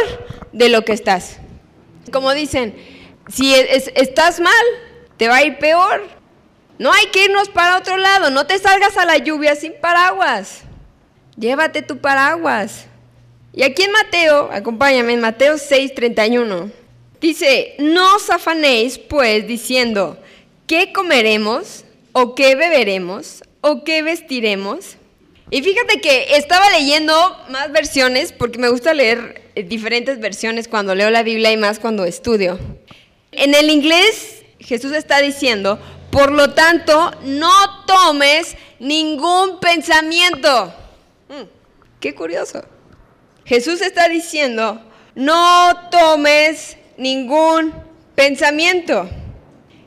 de 0.51 0.67
lo 0.67 0.83
que 0.83 0.91
estás. 0.91 1.37
Como 2.11 2.33
dicen, 2.33 2.75
si 3.29 3.53
estás 3.53 4.41
mal, 4.41 4.65
te 5.15 5.29
va 5.29 5.37
a 5.37 5.43
ir 5.43 5.57
peor. 5.57 6.18
No 6.79 6.93
hay 6.93 7.07
que 7.07 7.25
irnos 7.25 7.49
para 7.49 7.77
otro 7.77 7.97
lado, 7.97 8.29
no 8.31 8.47
te 8.47 8.57
salgas 8.57 8.95
a 8.97 9.03
la 9.05 9.17
lluvia 9.17 9.55
sin 9.55 9.73
paraguas. 9.73 10.61
Llévate 11.37 11.81
tu 11.81 11.97
paraguas. 11.97 12.85
Y 13.53 13.63
aquí 13.63 13.83
en 13.83 13.91
Mateo, 13.91 14.49
acompáñame 14.51 15.13
en 15.13 15.19
Mateo 15.19 15.55
6:31, 15.55 16.71
dice, 17.19 17.75
no 17.79 18.15
os 18.15 18.29
afanéis 18.29 18.97
pues 18.97 19.45
diciendo, 19.45 20.17
¿qué 20.67 20.93
comeremos? 20.93 21.83
¿O 22.13 22.33
qué 22.33 22.55
beberemos? 22.55 23.43
¿O 23.59 23.83
qué 23.83 24.01
vestiremos? 24.01 24.95
Y 25.51 25.61
fíjate 25.61 25.99
que 25.99 26.37
estaba 26.37 26.69
leyendo 26.69 27.13
más 27.49 27.73
versiones, 27.73 28.31
porque 28.31 28.57
me 28.57 28.69
gusta 28.69 28.93
leer 28.93 29.41
eh, 29.55 29.63
diferentes 29.63 30.19
versiones 30.19 30.69
cuando 30.69 30.95
leo 30.95 31.09
la 31.09 31.23
Biblia 31.23 31.51
y 31.51 31.57
más 31.57 31.79
cuando 31.79 32.05
estudio. 32.05 32.57
En 33.33 33.53
el 33.53 33.69
inglés 33.69 34.43
Jesús 34.59 34.93
está 34.93 35.19
diciendo, 35.21 35.79
por 36.11 36.31
lo 36.31 36.53
tanto, 36.53 37.11
no 37.23 37.85
tomes 37.85 38.55
ningún 38.79 39.59
pensamiento. 39.59 40.73
Hmm, 41.27 41.47
qué 41.99 42.15
curioso. 42.15 42.63
Jesús 43.45 43.81
está 43.81 44.07
diciendo, 44.09 44.81
no 45.15 45.89
tomes 45.89 46.77
ningún 46.97 47.73
pensamiento. 48.15 49.09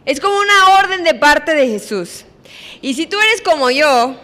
Es 0.05 0.21
como 0.21 0.37
una 0.37 0.79
orden 0.81 1.05
de 1.05 1.15
parte 1.15 1.55
de 1.55 1.69
Jesús. 1.69 2.25
Y 2.81 2.95
si 2.95 3.07
tú 3.07 3.17
eres 3.21 3.41
como 3.41 3.71
yo, 3.71 4.17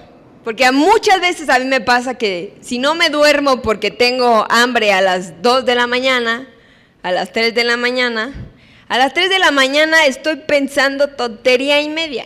porque 0.44 0.70
muchas 0.72 1.20
veces 1.20 1.48
a 1.48 1.58
mí 1.58 1.66
me 1.66 1.80
pasa 1.80 2.14
que 2.14 2.56
si 2.60 2.78
no 2.78 2.94
me 2.94 3.10
duermo 3.10 3.62
porque 3.62 3.90
tengo 3.90 4.46
hambre 4.50 4.92
a 4.92 5.00
las 5.00 5.42
2 5.42 5.64
de 5.64 5.74
la 5.74 5.86
mañana, 5.86 6.48
a 7.02 7.12
las 7.12 7.32
3 7.32 7.54
de 7.54 7.64
la 7.64 7.76
mañana, 7.76 8.47
a 8.88 8.96
las 8.96 9.12
3 9.12 9.28
de 9.28 9.38
la 9.38 9.50
mañana 9.50 10.06
estoy 10.06 10.36
pensando 10.36 11.08
tontería 11.08 11.82
y 11.82 11.90
media. 11.90 12.24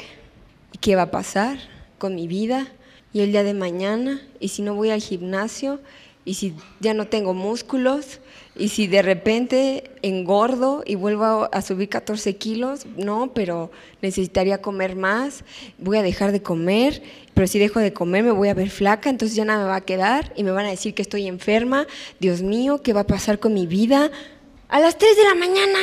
¿Y 0.72 0.78
qué 0.78 0.94
va 0.94 1.02
a 1.02 1.10
pasar 1.10 1.58
con 1.98 2.14
mi 2.14 2.28
vida? 2.28 2.68
¿Y 3.12 3.20
el 3.20 3.32
día 3.32 3.42
de 3.42 3.52
mañana? 3.52 4.22
¿Y 4.38 4.48
si 4.48 4.62
no 4.62 4.74
voy 4.74 4.90
al 4.90 5.00
gimnasio? 5.00 5.80
¿Y 6.24 6.34
si 6.34 6.54
ya 6.78 6.94
no 6.94 7.08
tengo 7.08 7.34
músculos? 7.34 8.20
Y 8.54 8.68
si 8.68 8.86
de 8.86 9.02
repente 9.02 9.90
engordo 10.02 10.84
y 10.86 10.94
vuelvo 10.94 11.48
a 11.50 11.62
subir 11.62 11.88
14 11.88 12.36
kilos, 12.36 12.86
no, 12.96 13.32
pero 13.34 13.72
necesitaría 14.00 14.62
comer 14.62 14.94
más, 14.94 15.42
voy 15.78 15.96
a 15.96 16.02
dejar 16.02 16.30
de 16.30 16.42
comer, 16.42 17.02
pero 17.34 17.48
si 17.48 17.58
dejo 17.58 17.80
de 17.80 17.92
comer 17.92 18.22
me 18.22 18.30
voy 18.30 18.50
a 18.50 18.54
ver 18.54 18.70
flaca, 18.70 19.10
entonces 19.10 19.34
ya 19.34 19.44
nada 19.44 19.64
me 19.64 19.70
va 19.70 19.76
a 19.76 19.80
quedar 19.80 20.32
y 20.36 20.44
me 20.44 20.52
van 20.52 20.66
a 20.66 20.70
decir 20.70 20.94
que 20.94 21.02
estoy 21.02 21.26
enferma, 21.26 21.88
Dios 22.20 22.42
mío, 22.42 22.82
¿qué 22.82 22.92
va 22.92 23.00
a 23.00 23.06
pasar 23.06 23.40
con 23.40 23.52
mi 23.52 23.66
vida? 23.66 24.12
A 24.68 24.78
las 24.78 24.96
3 24.96 25.16
de 25.16 25.24
la 25.24 25.34
mañana. 25.34 25.78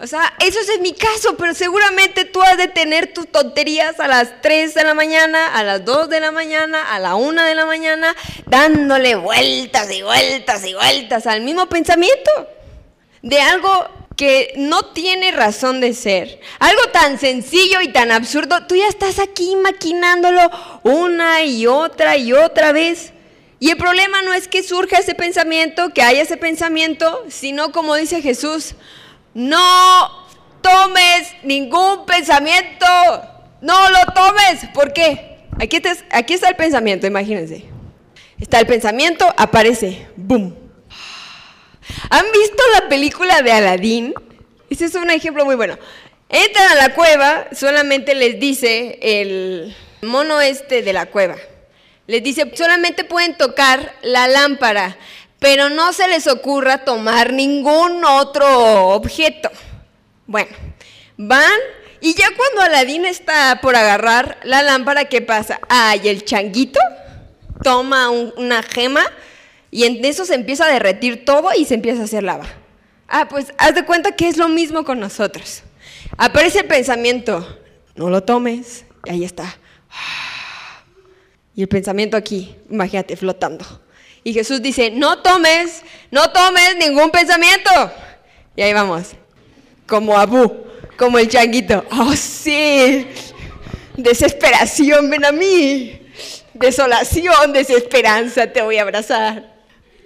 O 0.00 0.06
sea, 0.06 0.32
eso 0.38 0.60
es 0.60 0.80
mi 0.80 0.92
caso, 0.92 1.36
pero 1.36 1.54
seguramente 1.54 2.24
tú 2.24 2.40
has 2.40 2.56
de 2.56 2.68
tener 2.68 3.12
tus 3.12 3.26
tonterías 3.26 3.98
a 3.98 4.06
las 4.06 4.40
3 4.42 4.72
de 4.72 4.84
la 4.84 4.94
mañana, 4.94 5.54
a 5.54 5.64
las 5.64 5.84
2 5.84 6.08
de 6.08 6.20
la 6.20 6.30
mañana, 6.30 6.94
a 6.94 7.00
la 7.00 7.16
1 7.16 7.42
de 7.42 7.54
la 7.56 7.66
mañana, 7.66 8.14
dándole 8.46 9.16
vueltas 9.16 9.90
y 9.90 10.02
vueltas 10.02 10.64
y 10.64 10.74
vueltas 10.74 11.26
al 11.26 11.40
mismo 11.40 11.68
pensamiento 11.68 12.30
de 13.22 13.40
algo 13.40 13.88
que 14.16 14.52
no 14.56 14.84
tiene 14.84 15.32
razón 15.32 15.80
de 15.80 15.92
ser. 15.94 16.40
Algo 16.60 16.82
tan 16.92 17.18
sencillo 17.18 17.80
y 17.80 17.88
tan 17.88 18.12
absurdo, 18.12 18.66
tú 18.68 18.76
ya 18.76 18.86
estás 18.86 19.18
aquí 19.18 19.56
maquinándolo 19.56 20.48
una 20.84 21.42
y 21.42 21.66
otra 21.66 22.16
y 22.16 22.32
otra 22.32 22.70
vez. 22.70 23.12
Y 23.58 23.70
el 23.70 23.76
problema 23.76 24.22
no 24.22 24.32
es 24.32 24.46
que 24.46 24.62
surja 24.62 24.98
ese 24.98 25.16
pensamiento, 25.16 25.90
que 25.90 26.02
haya 26.02 26.22
ese 26.22 26.36
pensamiento, 26.36 27.24
sino 27.28 27.72
como 27.72 27.96
dice 27.96 28.22
Jesús, 28.22 28.76
no 29.34 30.26
tomes 30.60 31.34
ningún 31.42 32.06
pensamiento. 32.06 32.86
No 33.60 33.90
lo 33.90 33.98
tomes. 34.14 34.66
¿Por 34.72 34.92
qué? 34.92 35.38
Aquí 35.60 35.76
está, 35.76 36.48
el 36.48 36.56
pensamiento, 36.56 37.06
imagínense. 37.06 37.64
Está 38.40 38.60
el 38.60 38.66
pensamiento, 38.66 39.32
aparece. 39.36 40.06
¡Boom! 40.16 40.56
¿Han 42.10 42.24
visto 42.32 42.62
la 42.74 42.88
película 42.88 43.42
de 43.42 43.52
Aladdin? 43.52 44.14
Ese 44.70 44.84
es 44.84 44.94
un 44.94 45.10
ejemplo 45.10 45.44
muy 45.44 45.56
bueno. 45.56 45.76
Entran 46.28 46.70
a 46.72 46.74
la 46.74 46.94
cueva, 46.94 47.46
solamente 47.52 48.14
les 48.14 48.38
dice 48.38 48.98
el 49.02 49.74
mono 50.02 50.40
este 50.40 50.82
de 50.82 50.92
la 50.92 51.06
cueva. 51.06 51.36
Les 52.06 52.22
dice, 52.22 52.52
solamente 52.54 53.04
pueden 53.04 53.36
tocar 53.36 53.94
la 54.02 54.28
lámpara 54.28 54.96
pero 55.38 55.68
no 55.70 55.92
se 55.92 56.08
les 56.08 56.26
ocurra 56.26 56.84
tomar 56.84 57.32
ningún 57.32 58.04
otro 58.04 58.88
objeto. 58.88 59.50
Bueno, 60.26 60.50
van 61.16 61.60
Y 62.00 62.14
ya 62.14 62.28
cuando 62.36 62.60
Aladín 62.62 63.04
está 63.04 63.58
por 63.60 63.74
agarrar 63.74 64.38
la 64.44 64.62
lámpara, 64.62 65.06
¿qué 65.06 65.20
pasa? 65.20 65.60
Ay, 65.68 66.08
el 66.08 66.24
changuito 66.24 66.78
toma 67.62 68.10
una 68.10 68.62
gema 68.62 69.04
y 69.70 69.84
en 69.84 70.04
eso 70.04 70.24
se 70.24 70.34
empieza 70.34 70.66
a 70.66 70.72
derretir 70.72 71.24
todo 71.24 71.50
y 71.56 71.64
se 71.64 71.74
empieza 71.74 72.02
a 72.02 72.04
hacer 72.04 72.22
lava. 72.22 72.46
Ah, 73.08 73.26
pues 73.28 73.52
haz 73.58 73.74
de 73.74 73.84
cuenta 73.84 74.12
que 74.12 74.28
es 74.28 74.36
lo 74.36 74.48
mismo 74.48 74.84
con 74.84 75.00
nosotros. 75.00 75.62
Aparece 76.16 76.60
el 76.60 76.66
pensamiento, 76.66 77.58
no 77.96 78.10
lo 78.10 78.22
tomes, 78.22 78.84
y 79.04 79.10
ahí 79.10 79.24
está. 79.24 79.58
Y 81.54 81.62
el 81.62 81.68
pensamiento 81.68 82.16
aquí, 82.16 82.54
imagínate, 82.70 83.16
flotando. 83.16 83.64
Y 84.28 84.34
Jesús 84.34 84.60
dice, 84.60 84.90
no 84.90 85.20
tomes, 85.22 85.80
no 86.10 86.30
tomes 86.30 86.76
ningún 86.76 87.10
pensamiento. 87.10 87.70
Y 88.54 88.60
ahí 88.60 88.74
vamos, 88.74 89.12
como 89.86 90.18
Abu, 90.18 90.66
como 90.98 91.18
el 91.18 91.30
changuito. 91.30 91.82
Oh, 91.92 92.12
sí, 92.14 93.06
desesperación, 93.96 95.08
ven 95.08 95.24
a 95.24 95.32
mí. 95.32 95.98
Desolación, 96.52 97.54
desesperanza, 97.54 98.52
te 98.52 98.60
voy 98.60 98.76
a 98.76 98.82
abrazar. 98.82 99.50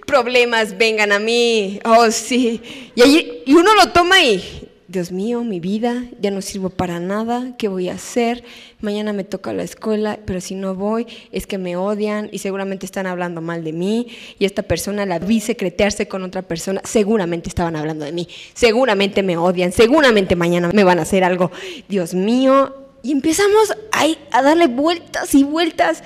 Problemas, 0.06 0.78
vengan 0.78 1.10
a 1.10 1.18
mí. 1.18 1.80
Oh, 1.84 2.08
sí. 2.12 2.92
Y, 2.94 3.02
ahí, 3.02 3.42
y 3.44 3.54
uno 3.54 3.74
lo 3.74 3.90
toma 3.90 4.22
y, 4.22 4.70
Dios 4.92 5.10
mío, 5.10 5.42
mi 5.42 5.58
vida, 5.58 6.04
ya 6.20 6.30
no 6.30 6.42
sirvo 6.42 6.68
para 6.68 7.00
nada, 7.00 7.54
¿qué 7.56 7.68
voy 7.68 7.88
a 7.88 7.94
hacer? 7.94 8.44
Mañana 8.82 9.14
me 9.14 9.24
toca 9.24 9.54
la 9.54 9.62
escuela, 9.62 10.18
pero 10.26 10.38
si 10.42 10.54
no 10.54 10.74
voy 10.74 11.06
es 11.32 11.46
que 11.46 11.56
me 11.56 11.76
odian 11.76 12.28
y 12.30 12.40
seguramente 12.40 12.84
están 12.84 13.06
hablando 13.06 13.40
mal 13.40 13.64
de 13.64 13.72
mí 13.72 14.08
y 14.38 14.44
esta 14.44 14.62
persona 14.62 15.06
la 15.06 15.18
vi 15.18 15.40
secretearse 15.40 16.08
con 16.08 16.22
otra 16.24 16.42
persona, 16.42 16.82
seguramente 16.84 17.48
estaban 17.48 17.74
hablando 17.74 18.04
de 18.04 18.12
mí, 18.12 18.28
seguramente 18.52 19.22
me 19.22 19.38
odian, 19.38 19.72
seguramente 19.72 20.36
mañana 20.36 20.70
me 20.74 20.84
van 20.84 20.98
a 20.98 21.02
hacer 21.02 21.24
algo, 21.24 21.50
Dios 21.88 22.12
mío. 22.12 22.76
Y 23.02 23.12
empezamos 23.12 23.72
a, 23.92 24.04
a 24.30 24.42
darle 24.42 24.66
vueltas 24.66 25.34
y 25.34 25.42
vueltas 25.42 26.04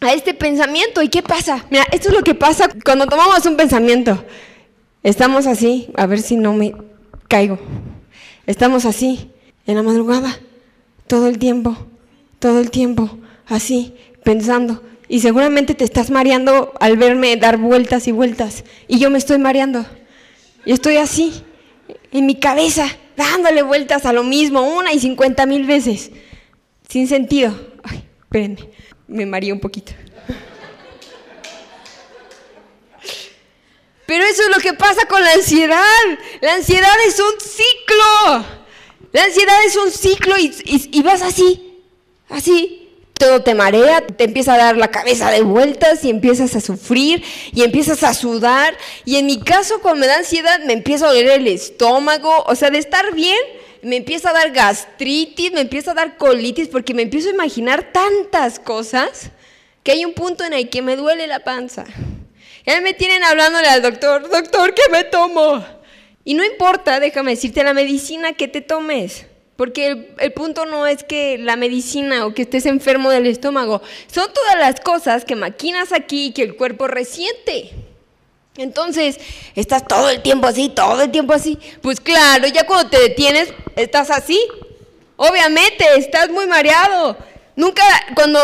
a 0.00 0.12
este 0.12 0.34
pensamiento. 0.34 1.00
¿Y 1.00 1.08
qué 1.08 1.22
pasa? 1.22 1.64
Mira, 1.70 1.84
esto 1.92 2.08
es 2.08 2.14
lo 2.14 2.22
que 2.22 2.34
pasa 2.34 2.68
cuando 2.84 3.06
tomamos 3.06 3.46
un 3.46 3.56
pensamiento. 3.56 4.22
Estamos 5.02 5.46
así, 5.46 5.88
a 5.96 6.06
ver 6.06 6.20
si 6.20 6.36
no 6.36 6.52
me 6.52 6.74
caigo. 7.28 7.58
Estamos 8.50 8.84
así, 8.84 9.30
en 9.64 9.76
la 9.76 9.84
madrugada, 9.84 10.40
todo 11.06 11.28
el 11.28 11.38
tiempo, 11.38 11.76
todo 12.40 12.58
el 12.58 12.72
tiempo, 12.72 13.16
así, 13.46 13.94
pensando. 14.24 14.82
Y 15.06 15.20
seguramente 15.20 15.76
te 15.76 15.84
estás 15.84 16.10
mareando 16.10 16.72
al 16.80 16.96
verme 16.96 17.36
dar 17.36 17.58
vueltas 17.58 18.08
y 18.08 18.10
vueltas. 18.10 18.64
Y 18.88 18.98
yo 18.98 19.08
me 19.08 19.18
estoy 19.18 19.38
mareando. 19.38 19.86
Y 20.64 20.72
estoy 20.72 20.96
así, 20.96 21.44
en 22.10 22.26
mi 22.26 22.40
cabeza, 22.40 22.88
dándole 23.16 23.62
vueltas 23.62 24.04
a 24.04 24.12
lo 24.12 24.24
mismo, 24.24 24.62
una 24.76 24.92
y 24.92 24.98
cincuenta 24.98 25.46
mil 25.46 25.64
veces. 25.64 26.10
Sin 26.88 27.06
sentido. 27.06 27.54
Ay, 27.84 28.02
espérenme, 28.18 28.68
me 29.06 29.26
mareé 29.26 29.52
un 29.52 29.60
poquito. 29.60 29.92
Pero 34.10 34.24
eso 34.24 34.42
es 34.42 34.48
lo 34.48 34.58
que 34.58 34.72
pasa 34.72 35.06
con 35.06 35.22
la 35.22 35.34
ansiedad. 35.34 35.78
La 36.40 36.54
ansiedad 36.54 36.96
es 37.06 37.20
un 37.20 37.38
ciclo. 37.38 38.44
La 39.12 39.22
ansiedad 39.22 39.54
es 39.64 39.76
un 39.76 39.92
ciclo 39.92 40.34
y, 40.36 41.02
vas 41.02 41.22
así, 41.22 41.78
así. 42.28 42.88
Todo 43.12 43.44
te 43.44 43.54
marea, 43.54 44.04
te 44.04 44.24
empieza 44.24 44.54
a 44.54 44.58
dar 44.58 44.76
la 44.76 44.90
cabeza 44.90 45.30
de 45.30 45.42
vueltas 45.42 46.02
y 46.02 46.10
empiezas 46.10 46.56
a 46.56 46.60
sufrir 46.60 47.22
y 47.52 47.62
empiezas 47.62 48.02
a 48.02 48.12
sudar. 48.12 48.76
Y 49.04 49.14
en 49.14 49.26
mi 49.26 49.38
caso, 49.38 49.80
cuando 49.80 50.00
me 50.00 50.08
da 50.08 50.16
ansiedad, 50.16 50.58
me 50.64 50.72
empieza 50.72 51.04
a 51.04 51.10
doler 51.10 51.28
el 51.28 51.46
estómago. 51.46 52.42
O 52.48 52.56
sea, 52.56 52.70
de 52.70 52.78
estar 52.78 53.14
bien, 53.14 53.38
me 53.80 53.94
empieza 53.94 54.30
a 54.30 54.32
dar 54.32 54.50
gastritis, 54.50 55.52
me 55.52 55.60
empieza 55.60 55.92
a 55.92 55.94
dar 55.94 56.16
colitis, 56.16 56.66
porque 56.66 56.94
me 56.94 57.02
empiezo 57.02 57.28
a 57.28 57.34
imaginar 57.34 57.92
tantas 57.92 58.58
cosas 58.58 59.30
que 59.84 59.92
hay 59.92 60.04
un 60.04 60.14
punto 60.14 60.42
en 60.42 60.52
el 60.52 60.68
que 60.68 60.82
me 60.82 60.96
duele 60.96 61.28
la 61.28 61.44
panza. 61.44 61.84
Él 62.64 62.82
me 62.82 62.94
tienen 62.94 63.24
hablándole 63.24 63.68
al 63.68 63.82
doctor, 63.82 64.28
doctor, 64.28 64.74
¿qué 64.74 64.82
me 64.90 65.04
tomo? 65.04 65.64
Y 66.24 66.34
no 66.34 66.44
importa, 66.44 67.00
déjame 67.00 67.32
decirte 67.32 67.64
la 67.64 67.74
medicina 67.74 68.34
que 68.34 68.48
te 68.48 68.60
tomes. 68.60 69.26
Porque 69.56 70.14
el, 70.16 70.32
punto 70.32 70.64
no 70.64 70.86
es 70.86 71.04
que 71.04 71.36
la 71.36 71.54
medicina 71.54 72.24
o 72.24 72.32
que 72.32 72.42
estés 72.42 72.64
enfermo 72.64 73.10
del 73.10 73.26
estómago, 73.26 73.82
son 74.06 74.32
todas 74.32 74.56
las 74.58 74.80
cosas 74.80 75.26
que 75.26 75.36
maquinas 75.36 75.92
aquí 75.92 76.28
y 76.28 76.32
que 76.32 76.42
el 76.42 76.56
cuerpo 76.56 76.86
resiente. 76.86 77.70
Entonces, 78.56 79.18
estás 79.54 79.86
todo 79.86 80.08
el 80.08 80.22
tiempo 80.22 80.46
así, 80.46 80.70
todo 80.70 81.02
el 81.02 81.10
tiempo 81.10 81.34
así. 81.34 81.58
Pues 81.82 82.00
claro, 82.00 82.46
ya 82.48 82.66
cuando 82.66 82.88
te 82.88 83.00
detienes, 83.00 83.52
estás 83.76 84.10
así. 84.10 84.40
Obviamente, 85.16 85.84
estás 85.96 86.30
muy 86.30 86.46
mareado. 86.46 87.18
Nunca, 87.54 87.82
cuando, 88.14 88.40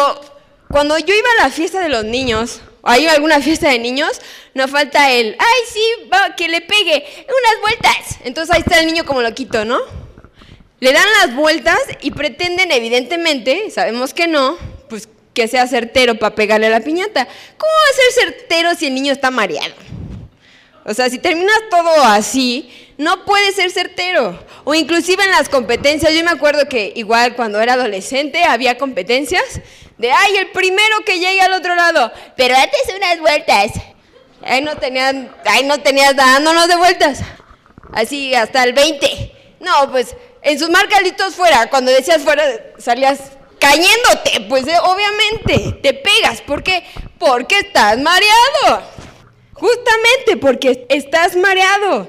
cuando 0.68 0.98
yo 0.98 1.14
iba 1.14 1.28
a 1.38 1.44
la 1.44 1.50
fiesta 1.50 1.80
de 1.80 1.88
los 1.88 2.04
niños, 2.04 2.60
hay 2.86 3.06
alguna 3.08 3.40
fiesta 3.40 3.68
de 3.68 3.78
niños, 3.78 4.20
no 4.54 4.68
falta 4.68 5.10
el, 5.10 5.36
ay, 5.38 5.60
sí, 5.72 6.08
va, 6.12 6.34
que 6.36 6.48
le 6.48 6.60
pegue 6.60 7.04
unas 7.24 7.60
vueltas. 7.60 8.18
Entonces 8.24 8.54
ahí 8.54 8.62
está 8.62 8.78
el 8.78 8.86
niño 8.86 9.04
como 9.04 9.22
loquito, 9.22 9.64
¿no? 9.64 9.78
Le 10.78 10.92
dan 10.92 11.06
las 11.20 11.34
vueltas 11.34 11.78
y 12.00 12.10
pretenden, 12.12 12.70
evidentemente, 12.70 13.70
sabemos 13.70 14.14
que 14.14 14.28
no, 14.28 14.56
pues 14.88 15.08
que 15.34 15.48
sea 15.48 15.66
certero 15.66 16.18
para 16.18 16.34
pegarle 16.34 16.70
la 16.70 16.80
piñata. 16.80 17.26
¿Cómo 17.58 17.72
va 17.72 17.90
a 17.90 18.14
ser 18.14 18.24
certero 18.24 18.74
si 18.74 18.86
el 18.86 18.94
niño 18.94 19.12
está 19.12 19.30
mareado? 19.30 19.74
O 20.84 20.94
sea, 20.94 21.10
si 21.10 21.18
terminas 21.18 21.58
todo 21.70 22.04
así, 22.04 22.70
no 22.96 23.24
puede 23.24 23.52
ser 23.52 23.70
certero. 23.70 24.38
O 24.64 24.74
inclusive 24.74 25.24
en 25.24 25.30
las 25.30 25.48
competencias, 25.48 26.14
yo 26.14 26.22
me 26.24 26.30
acuerdo 26.30 26.68
que 26.68 26.92
igual 26.94 27.34
cuando 27.34 27.60
era 27.60 27.74
adolescente 27.74 28.44
había 28.44 28.78
competencias 28.78 29.60
de, 29.98 30.12
ay, 30.12 30.36
el 30.36 30.50
primero 30.50 31.04
que 31.04 31.18
llegue 31.18 31.40
al 31.40 31.54
otro 31.54 31.74
lado, 31.74 32.12
pero 32.36 32.54
antes 32.54 32.82
unas 32.94 33.18
vueltas. 33.20 33.72
Ahí 34.42 34.60
no 34.60 34.76
tenían, 34.76 35.34
ahí 35.46 35.64
no 35.64 35.80
tenías 35.80 36.14
dándonos 36.14 36.68
de 36.68 36.76
vueltas. 36.76 37.20
Así 37.92 38.34
hasta 38.34 38.62
el 38.64 38.74
20. 38.74 39.56
No, 39.60 39.90
pues 39.90 40.14
en 40.42 40.58
sus 40.58 40.70
marcalitos 40.70 41.34
fuera, 41.34 41.68
cuando 41.70 41.90
decías 41.90 42.22
fuera, 42.22 42.44
salías 42.78 43.18
cayéndote, 43.58 44.46
pues 44.48 44.66
eh, 44.68 44.76
obviamente 44.82 45.80
te 45.82 45.94
pegas. 45.94 46.42
¿Por 46.42 46.62
qué? 46.62 46.84
Porque 47.18 47.58
estás 47.58 47.98
mareado. 47.98 48.82
Justamente 49.54 50.36
porque 50.36 50.86
estás 50.90 51.34
mareado. 51.34 52.08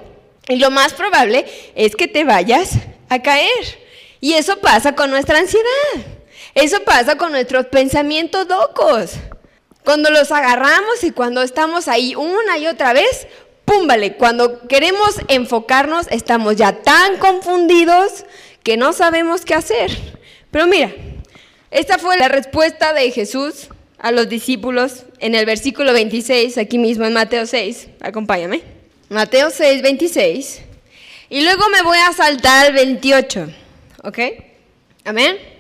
Y 0.50 0.58
lo 0.58 0.70
más 0.70 0.94
probable 0.94 1.46
es 1.76 1.96
que 1.96 2.08
te 2.08 2.26
vayas 2.26 2.72
a 3.10 3.22
caer. 3.22 3.80
Y 4.20 4.34
eso 4.34 4.58
pasa 4.60 4.94
con 4.94 5.10
nuestra 5.10 5.40
ansiedad. 5.40 6.17
Eso 6.58 6.84
pasa 6.84 7.20
con 7.20 7.32
nuestros 7.34 7.68
pensamientos 7.68 8.48
locos. 8.48 9.12
Cuando 9.86 10.10
los 10.10 10.32
agarramos 10.32 11.04
y 11.04 11.12
cuando 11.12 11.44
estamos 11.44 11.88
ahí 11.88 12.16
una 12.16 12.58
y 12.58 12.66
otra 12.66 12.94
vez, 12.94 13.28
púmbale, 13.64 14.16
cuando 14.16 14.68
queremos 14.68 15.18
enfocarnos 15.28 16.08
estamos 16.10 16.56
ya 16.56 16.82
tan 16.82 17.18
confundidos 17.18 18.26
que 18.64 18.76
no 18.76 18.92
sabemos 18.92 19.46
qué 19.46 19.54
hacer. 19.54 19.92
Pero 20.50 20.66
mira, 20.66 20.92
esta 21.70 22.00
fue 22.00 22.18
la 22.18 22.28
respuesta 22.28 22.92
de 22.92 23.12
Jesús 23.12 23.68
a 24.00 24.12
los 24.12 24.28
discípulos 24.28 25.04
en 25.20 25.36
el 25.36 25.46
versículo 25.46 25.94
26, 25.94 26.58
aquí 26.58 26.80
mismo 26.80 27.06
en 27.06 27.14
Mateo 27.14 27.46
6. 27.46 27.90
Acompáñame. 28.02 28.64
Mateo 29.10 29.52
6, 29.52 29.84
26. 29.84 30.62
Y 31.30 31.42
luego 31.42 31.70
me 31.70 31.84
voy 31.84 32.00
a 32.00 32.14
saltar 32.14 32.66
al 32.66 32.74
28. 32.74 33.48
¿Ok? 34.04 34.20
Amén. 35.06 35.57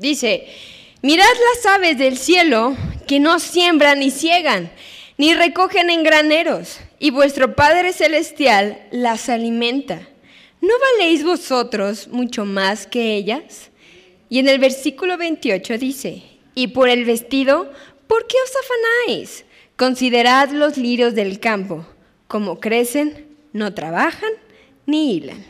Dice, 0.00 0.46
mirad 1.02 1.26
las 1.54 1.66
aves 1.74 1.98
del 1.98 2.16
cielo 2.16 2.74
que 3.06 3.20
no 3.20 3.38
siembran 3.38 3.98
ni 3.98 4.10
ciegan, 4.10 4.72
ni 5.18 5.34
recogen 5.34 5.90
en 5.90 6.02
graneros, 6.02 6.80
y 6.98 7.10
vuestro 7.10 7.54
Padre 7.54 7.92
Celestial 7.92 8.80
las 8.92 9.28
alimenta. 9.28 10.08
¿No 10.62 10.72
valéis 10.96 11.22
vosotros 11.22 12.08
mucho 12.08 12.46
más 12.46 12.86
que 12.86 13.14
ellas? 13.14 13.70
Y 14.30 14.38
en 14.38 14.48
el 14.48 14.58
versículo 14.58 15.18
28 15.18 15.76
dice, 15.76 16.22
y 16.54 16.68
por 16.68 16.88
el 16.88 17.04
vestido, 17.04 17.70
¿por 18.06 18.26
qué 18.26 18.36
os 18.42 18.52
afanáis? 18.56 19.44
Considerad 19.76 20.48
los 20.48 20.78
lirios 20.78 21.14
del 21.14 21.40
campo, 21.40 21.84
como 22.26 22.58
crecen, 22.58 23.26
no 23.52 23.74
trabajan 23.74 24.32
ni 24.86 25.16
hilan. 25.16 25.44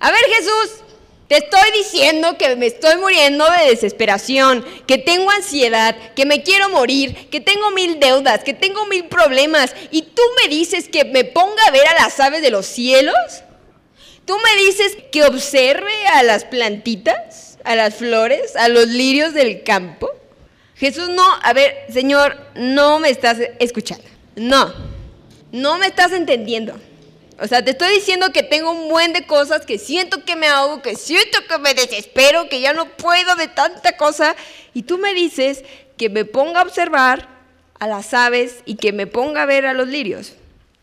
A 0.00 0.10
ver 0.10 0.20
Jesús, 0.36 0.84
te 1.28 1.38
estoy 1.38 1.70
diciendo 1.76 2.38
que 2.38 2.54
me 2.54 2.66
estoy 2.66 2.96
muriendo 2.98 3.44
de 3.50 3.70
desesperación, 3.70 4.64
que 4.86 4.98
tengo 4.98 5.30
ansiedad, 5.30 5.96
que 6.14 6.24
me 6.24 6.42
quiero 6.42 6.68
morir, 6.68 7.28
que 7.30 7.40
tengo 7.40 7.72
mil 7.72 7.98
deudas, 7.98 8.44
que 8.44 8.54
tengo 8.54 8.86
mil 8.86 9.06
problemas. 9.06 9.74
¿Y 9.90 10.02
tú 10.02 10.22
me 10.40 10.48
dices 10.48 10.88
que 10.88 11.04
me 11.04 11.24
ponga 11.24 11.64
a 11.66 11.72
ver 11.72 11.86
a 11.88 12.02
las 12.02 12.20
aves 12.20 12.42
de 12.42 12.50
los 12.50 12.66
cielos? 12.66 13.16
¿Tú 14.24 14.36
me 14.38 14.62
dices 14.62 14.96
que 15.10 15.24
observe 15.24 16.06
a 16.14 16.22
las 16.22 16.44
plantitas, 16.44 17.58
a 17.64 17.74
las 17.74 17.94
flores, 17.96 18.54
a 18.54 18.68
los 18.68 18.86
lirios 18.86 19.34
del 19.34 19.64
campo? 19.64 20.08
Jesús, 20.76 21.08
no, 21.08 21.24
a 21.42 21.52
ver, 21.52 21.86
Señor, 21.92 22.36
no 22.54 23.00
me 23.00 23.08
estás 23.08 23.38
escuchando. 23.58 24.04
No, 24.36 24.72
no 25.50 25.78
me 25.78 25.86
estás 25.86 26.12
entendiendo. 26.12 26.78
O 27.38 27.46
sea, 27.46 27.62
te 27.62 27.72
estoy 27.72 27.92
diciendo 27.94 28.32
que 28.32 28.42
tengo 28.42 28.70
un 28.70 28.88
buen 28.88 29.12
de 29.12 29.26
cosas, 29.26 29.66
que 29.66 29.78
siento 29.78 30.24
que 30.24 30.36
me 30.36 30.46
ahogo, 30.46 30.80
que 30.80 30.96
siento 30.96 31.38
que 31.46 31.58
me 31.58 31.74
desespero, 31.74 32.48
que 32.48 32.60
ya 32.60 32.72
no 32.72 32.86
puedo 32.96 33.36
de 33.36 33.48
tanta 33.48 33.96
cosa. 33.96 34.34
Y 34.72 34.82
tú 34.82 34.96
me 34.96 35.12
dices 35.12 35.62
que 35.98 36.08
me 36.08 36.24
ponga 36.24 36.60
a 36.60 36.64
observar 36.64 37.28
a 37.78 37.86
las 37.86 38.14
aves 38.14 38.62
y 38.64 38.76
que 38.76 38.92
me 38.92 39.06
ponga 39.06 39.42
a 39.42 39.46
ver 39.46 39.66
a 39.66 39.74
los 39.74 39.88
lirios. 39.88 40.32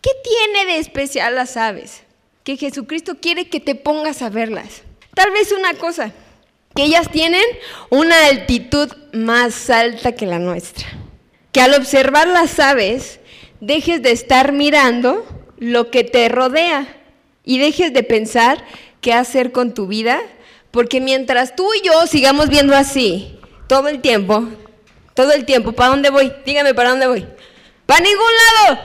¿Qué 0.01 0.11
tiene 0.23 0.73
de 0.73 0.79
especial 0.79 1.35
las 1.35 1.57
aves? 1.57 2.03
Que 2.43 2.57
Jesucristo 2.57 3.15
quiere 3.19 3.49
que 3.49 3.59
te 3.59 3.73
pongas 3.73 4.21
a 4.21 4.29
verlas. 4.29 4.83
Tal 5.15 5.31
vez 5.31 5.51
una 5.51 5.73
cosa, 5.75 6.11
que 6.75 6.83
ellas 6.83 7.09
tienen 7.09 7.43
una 7.89 8.25
altitud 8.27 8.91
más 9.11 9.69
alta 9.69 10.11
que 10.11 10.25
la 10.27 10.39
nuestra. 10.39 10.87
Que 11.51 11.61
al 11.61 11.73
observar 11.73 12.27
las 12.27 12.59
aves, 12.59 13.19
dejes 13.59 14.03
de 14.03 14.11
estar 14.11 14.51
mirando 14.51 15.25
lo 15.63 15.89
que 15.89 16.03
te 16.03 16.27
rodea 16.29 16.87
y 17.43 17.57
dejes 17.57 17.93
de 17.93 18.03
pensar 18.03 18.63
qué 19.01 19.13
hacer 19.13 19.51
con 19.51 19.73
tu 19.73 19.87
vida, 19.87 20.21
porque 20.71 20.99
mientras 21.01 21.55
tú 21.55 21.73
y 21.73 21.85
yo 21.85 22.05
sigamos 22.05 22.49
viendo 22.49 22.75
así 22.75 23.39
todo 23.67 23.87
el 23.87 24.01
tiempo, 24.01 24.47
todo 25.13 25.31
el 25.31 25.45
tiempo, 25.45 25.71
¿para 25.71 25.91
dónde 25.91 26.09
voy? 26.09 26.33
Dígame, 26.45 26.73
¿para 26.73 26.89
dónde 26.89 27.07
voy? 27.07 27.25
Para 27.85 28.01
ningún 28.01 28.31
lado. 28.67 28.79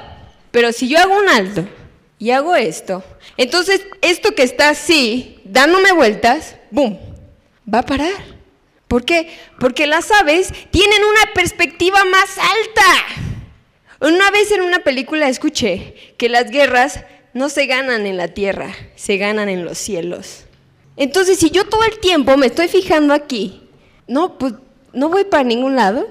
Pero 0.50 0.72
si 0.72 0.88
yo 0.88 0.98
hago 0.98 1.18
un 1.18 1.28
alto 1.28 1.66
y 2.18 2.30
hago 2.30 2.54
esto, 2.54 3.02
entonces 3.36 3.84
esto 4.00 4.34
que 4.34 4.42
está 4.42 4.70
así, 4.70 5.40
dándome 5.44 5.92
vueltas, 5.92 6.56
¡boom! 6.70 6.98
Va 7.72 7.80
a 7.80 7.86
parar. 7.86 8.38
¿Por 8.86 9.04
qué? 9.04 9.36
Porque 9.58 9.86
las 9.86 10.10
aves 10.10 10.52
tienen 10.70 11.00
una 11.04 11.34
perspectiva 11.34 12.04
más 12.04 12.38
alta. 12.38 13.37
Una 14.00 14.30
vez 14.30 14.50
en 14.52 14.62
una 14.62 14.80
película 14.80 15.28
escuché 15.28 16.14
que 16.16 16.28
las 16.28 16.50
guerras 16.50 17.00
no 17.34 17.48
se 17.48 17.66
ganan 17.66 18.06
en 18.06 18.16
la 18.16 18.28
tierra, 18.28 18.74
se 18.94 19.16
ganan 19.16 19.48
en 19.48 19.64
los 19.64 19.78
cielos. 19.78 20.44
Entonces, 20.96 21.38
si 21.38 21.50
yo 21.50 21.64
todo 21.64 21.82
el 21.84 21.98
tiempo 21.98 22.36
me 22.36 22.46
estoy 22.46 22.68
fijando 22.68 23.14
aquí, 23.14 23.62
no, 24.06 24.38
pues 24.38 24.54
no 24.92 25.08
voy 25.08 25.24
para 25.24 25.44
ningún 25.44 25.76
lado. 25.76 26.08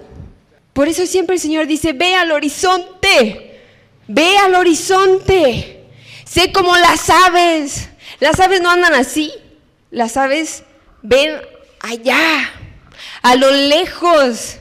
Por 0.73 0.87
eso 0.87 1.05
siempre 1.05 1.35
el 1.35 1.41
Señor 1.41 1.67
dice, 1.67 1.93
ve 1.93 2.15
al 2.15 2.31
horizonte, 2.31 3.61
ve 4.07 4.37
al 4.37 4.55
horizonte, 4.55 5.85
sé 6.25 6.51
como 6.51 6.75
las 6.77 7.09
aves. 7.09 7.89
Las 8.19 8.39
aves 8.39 8.61
no 8.61 8.69
andan 8.69 8.93
así, 8.93 9.31
las 9.91 10.17
aves 10.17 10.63
ven 11.01 11.39
allá, 11.81 12.51
a 13.21 13.35
lo 13.35 13.51
lejos. 13.51 14.57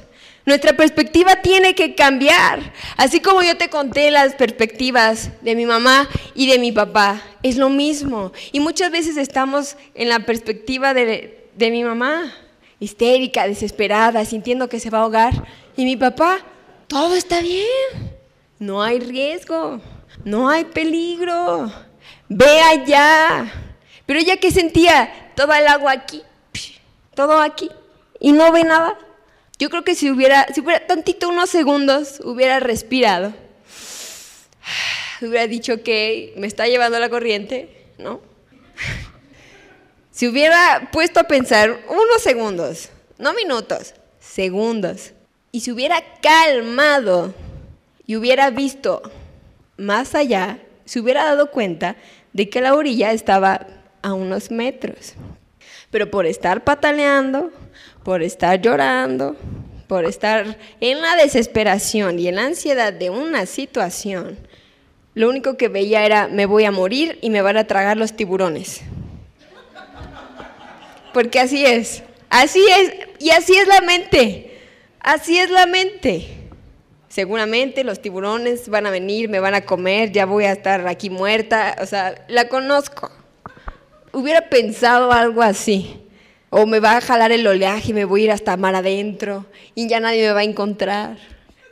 Nuestra 0.47 0.75
perspectiva 0.75 1.43
tiene 1.43 1.75
que 1.75 1.97
cambiar. 1.97 2.73
Así 2.97 3.19
como 3.19 3.43
yo 3.43 3.57
te 3.57 3.69
conté 3.69 4.13
las 4.13 4.37
perspectivas 4.37 5.31
de 5.43 5.57
mi 5.57 5.67
mamá 5.67 6.09
y 6.37 6.47
de 6.49 6.61
mi 6.61 6.71
papá, 6.71 7.21
es 7.43 7.57
lo 7.57 7.69
mismo. 7.69 8.33
Y 8.53 8.61
muchas 8.61 8.93
veces 8.93 9.17
estamos 9.17 9.77
en 9.97 10.09
la 10.09 10.21
perspectiva 10.21 10.95
de, 10.95 11.51
mi 11.59 11.83
mamá, 11.83 12.33
histérica, 12.79 13.49
desesperada, 13.49 14.25
sintiendo 14.25 14.69
que 14.69 14.79
se 14.79 14.89
va 14.89 14.99
a 14.99 15.01
ahogar. 15.03 15.49
Y 15.77 15.85
mi 15.85 15.97
papá, 15.97 16.39
todo 16.87 17.17
está 17.17 17.41
bien. 17.41 17.67
No 18.61 18.85
hay 18.85 19.01
riesgo, 19.01 19.81
no 20.25 20.49
hay 20.49 20.65
peligro. 20.65 21.73
Ve 22.29 22.61
allá. 22.61 23.53
Pero 24.07 24.21
ella 24.21 24.37
que 24.37 24.53
sentía 24.53 25.33
todo 25.35 25.53
el 25.53 25.67
agua 25.67 25.91
aquí, 25.91 26.23
todo 27.17 27.41
aquí, 27.41 27.69
y 28.21 28.31
no 28.31 28.53
ve 28.53 28.63
nada. 28.63 28.97
Yo 29.59 29.71
creo 29.71 29.85
que 29.85 29.95
si 29.95 30.11
hubiera, 30.11 30.47
si 30.53 30.61
hubiera 30.61 30.87
tantito 30.87 31.29
unos 31.29 31.49
segundos, 31.51 32.21
hubiera 32.25 32.61
respirado. 32.61 33.33
Hubiera 35.23 35.47
dicho 35.47 35.83
que 35.83 36.35
me 36.37 36.47
está 36.47 36.67
llevando 36.67 36.99
la 36.99 37.09
corriente, 37.09 37.87
¿no? 37.99 38.21
Si 40.11 40.27
hubiera 40.27 40.89
puesto 40.93 41.21
a 41.21 41.25
pensar 41.25 41.79
unos 41.91 42.23
segundos, 42.23 42.89
no 43.19 43.35
minutos, 43.35 43.93
segundos, 44.19 45.13
y 45.53 45.61
se 45.61 45.73
hubiera 45.73 46.03
calmado 46.23 47.35
y 48.07 48.17
hubiera 48.17 48.49
visto 48.49 49.03
más 49.77 50.15
allá, 50.15 50.59
se 50.87 51.01
hubiera 51.01 51.25
dado 51.25 51.51
cuenta 51.51 51.97
de 52.33 52.49
que 52.49 52.63
la 52.63 52.75
orilla 52.75 53.13
estaba 53.13 53.67
a 54.01 54.15
unos 54.15 54.51
metros. 54.51 55.15
Pero 55.91 56.11
por 56.11 56.25
estar 56.27 56.65
pataleando, 56.65 57.51
por 58.07 58.23
estar 58.23 58.61
llorando, 58.61 59.35
por 59.89 60.05
estar 60.05 60.57
en 60.81 61.01
la 61.01 61.17
desesperación 61.17 62.21
y 62.21 62.29
en 62.29 62.37
la 62.37 62.45
ansiedad 62.45 62.93
de 62.93 63.11
una 63.11 63.47
situación, 63.47 64.39
lo 65.15 65.29
único 65.29 65.57
que 65.57 65.67
veía 65.67 66.07
era 66.07 66.29
me 66.29 66.47
voy 66.47 66.67
a 66.67 66.71
morir 66.71 67.19
y 67.21 67.31
me 67.31 67.43
van 67.43 67.57
a 67.57 67.67
tragar 67.67 67.97
los 67.97 68.13
tiburones. 68.13 68.83
Porque 71.13 71.41
así 71.41 71.67
es, 71.67 72.05
así 72.31 72.65
es, 72.79 72.95
y 73.19 73.31
así 73.31 73.57
es 73.57 73.67
la 73.67 73.81
mente, 73.81 74.57
así 75.01 75.39
es 75.39 75.51
la 75.51 75.67
mente. 75.67 76.29
Seguramente 77.09 77.83
los 77.83 78.01
tiburones 78.01 78.69
van 78.69 78.87
a 78.87 78.91
venir, 78.91 79.29
me 79.29 79.41
van 79.41 79.55
a 79.55 79.63
comer, 79.63 80.13
ya 80.13 80.27
voy 80.27 80.45
a 80.45 80.53
estar 80.53 80.87
aquí 80.87 81.11
muerta, 81.11 81.75
o 81.81 81.87
sea, 81.87 82.25
la 82.29 82.49
conozco. 82.49 83.11
Hubiera 84.13 84.49
pensado 84.49 85.11
algo 85.11 85.43
así. 85.43 86.06
O 86.51 86.67
me 86.67 86.81
va 86.81 86.97
a 86.97 87.01
jalar 87.01 87.33
el 87.33 87.47
oleaje 87.47 87.91
y 87.91 87.95
me 87.95 88.05
voy 88.05 88.23
a 88.23 88.25
ir 88.25 88.31
hasta 88.33 88.57
mar 88.57 88.75
adentro 88.75 89.47
y 89.75 89.89
ya 89.89 90.01
nadie 90.01 90.27
me 90.27 90.33
va 90.33 90.41
a 90.41 90.45
encontrar. 90.45 91.19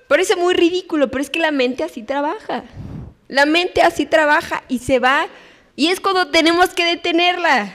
Parece 0.09 0.37
muy 0.37 0.55
ridículo, 0.55 1.11
pero 1.11 1.23
es 1.23 1.31
que 1.31 1.39
la 1.39 1.51
mente 1.51 1.85
así 1.85 2.03
trabaja. 2.03 2.65
La 3.29 3.47
mente 3.47 3.83
así 3.83 4.07
trabaja 4.07 4.65
y 4.69 4.79
se 4.79 4.99
va. 4.99 5.27
Y 5.77 5.89
es 5.89 6.01
cuando 6.01 6.29
tenemos 6.29 6.71
que 6.71 6.85
detenerla. 6.85 7.75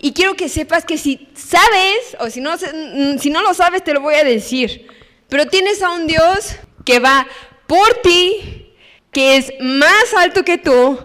Y 0.00 0.12
quiero 0.12 0.34
que 0.34 0.48
sepas 0.48 0.84
que 0.84 0.98
si 0.98 1.28
sabes, 1.34 2.16
o 2.20 2.28
si 2.28 2.40
no, 2.40 2.56
si 2.58 3.30
no 3.30 3.42
lo 3.42 3.54
sabes, 3.54 3.82
te 3.82 3.94
lo 3.94 4.00
voy 4.00 4.14
a 4.14 4.24
decir. 4.24 4.86
Pero 5.28 5.46
tienes 5.46 5.82
a 5.82 5.92
un 5.92 6.06
Dios 6.06 6.56
que 6.84 6.98
va 6.98 7.26
por 7.66 7.94
ti, 8.02 8.74
que 9.10 9.36
es 9.36 9.52
más 9.60 10.12
alto 10.18 10.44
que 10.44 10.58
tú, 10.58 10.98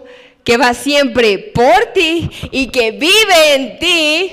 que 0.44 0.56
va 0.56 0.74
siempre 0.74 1.38
por 1.54 1.86
ti 1.94 2.30
y 2.50 2.68
que 2.68 2.90
vive 2.92 3.54
en 3.54 3.78
ti 3.78 4.32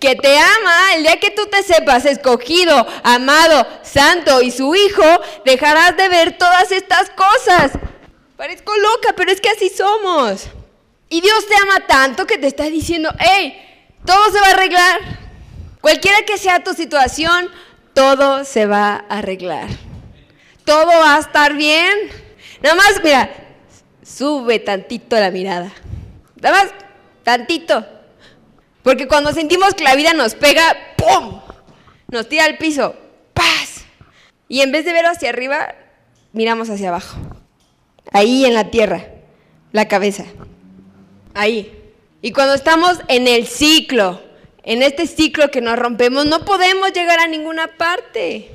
que 0.00 0.14
te 0.14 0.38
ama, 0.38 0.94
el 0.94 1.02
día 1.02 1.18
que 1.18 1.30
tú 1.30 1.46
te 1.46 1.62
sepas 1.62 2.04
escogido, 2.04 2.86
amado, 3.02 3.66
santo 3.82 4.42
y 4.42 4.50
su 4.50 4.74
hijo, 4.74 5.04
dejarás 5.44 5.96
de 5.96 6.08
ver 6.08 6.36
todas 6.36 6.70
estas 6.70 7.10
cosas. 7.10 7.72
Parezco 8.36 8.76
loca, 8.76 9.14
pero 9.16 9.32
es 9.32 9.40
que 9.40 9.48
así 9.48 9.70
somos. 9.70 10.48
Y 11.08 11.20
Dios 11.20 11.46
te 11.46 11.56
ama 11.56 11.86
tanto 11.86 12.26
que 12.26 12.36
te 12.36 12.46
está 12.46 12.64
diciendo, 12.64 13.10
hey, 13.18 13.62
todo 14.04 14.30
se 14.30 14.40
va 14.40 14.46
a 14.48 14.50
arreglar. 14.50 15.00
Cualquiera 15.80 16.22
que 16.26 16.36
sea 16.36 16.62
tu 16.62 16.74
situación, 16.74 17.50
todo 17.94 18.44
se 18.44 18.66
va 18.66 19.04
a 19.08 19.18
arreglar. 19.18 19.68
Todo 20.64 20.86
va 20.86 21.16
a 21.16 21.20
estar 21.20 21.54
bien. 21.54 21.94
Nada 22.60 22.74
más, 22.74 23.00
mira, 23.02 23.30
sube 24.02 24.58
tantito 24.58 25.16
la 25.16 25.30
mirada. 25.30 25.72
Nada 26.40 26.64
más, 26.64 26.74
tantito. 27.22 27.95
Porque 28.86 29.08
cuando 29.08 29.32
sentimos 29.32 29.74
que 29.74 29.82
la 29.82 29.96
vida 29.96 30.12
nos 30.12 30.36
pega, 30.36 30.94
¡pum! 30.96 31.40
Nos 32.06 32.28
tira 32.28 32.44
al 32.44 32.56
piso, 32.56 32.94
¡paz! 33.34 33.84
Y 34.48 34.60
en 34.60 34.70
vez 34.70 34.84
de 34.84 34.92
ver 34.92 35.06
hacia 35.06 35.30
arriba, 35.30 35.74
miramos 36.32 36.70
hacia 36.70 36.90
abajo. 36.90 37.18
Ahí 38.12 38.44
en 38.44 38.54
la 38.54 38.70
tierra, 38.70 39.08
la 39.72 39.88
cabeza. 39.88 40.24
Ahí. 41.34 41.76
Y 42.22 42.30
cuando 42.30 42.54
estamos 42.54 43.00
en 43.08 43.26
el 43.26 43.48
ciclo, 43.48 44.22
en 44.62 44.84
este 44.84 45.08
ciclo 45.08 45.50
que 45.50 45.60
nos 45.60 45.76
rompemos, 45.76 46.24
no 46.24 46.44
podemos 46.44 46.92
llegar 46.92 47.18
a 47.18 47.26
ninguna 47.26 47.66
parte. 47.76 48.52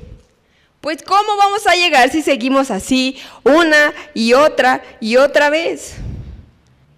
Pues 0.80 1.02
¿cómo 1.02 1.36
vamos 1.36 1.66
a 1.66 1.74
llegar 1.74 2.08
si 2.08 2.22
seguimos 2.22 2.70
así 2.70 3.18
una 3.44 3.92
y 4.14 4.32
otra 4.32 4.82
y 4.98 5.18
otra 5.18 5.50
vez? 5.50 5.98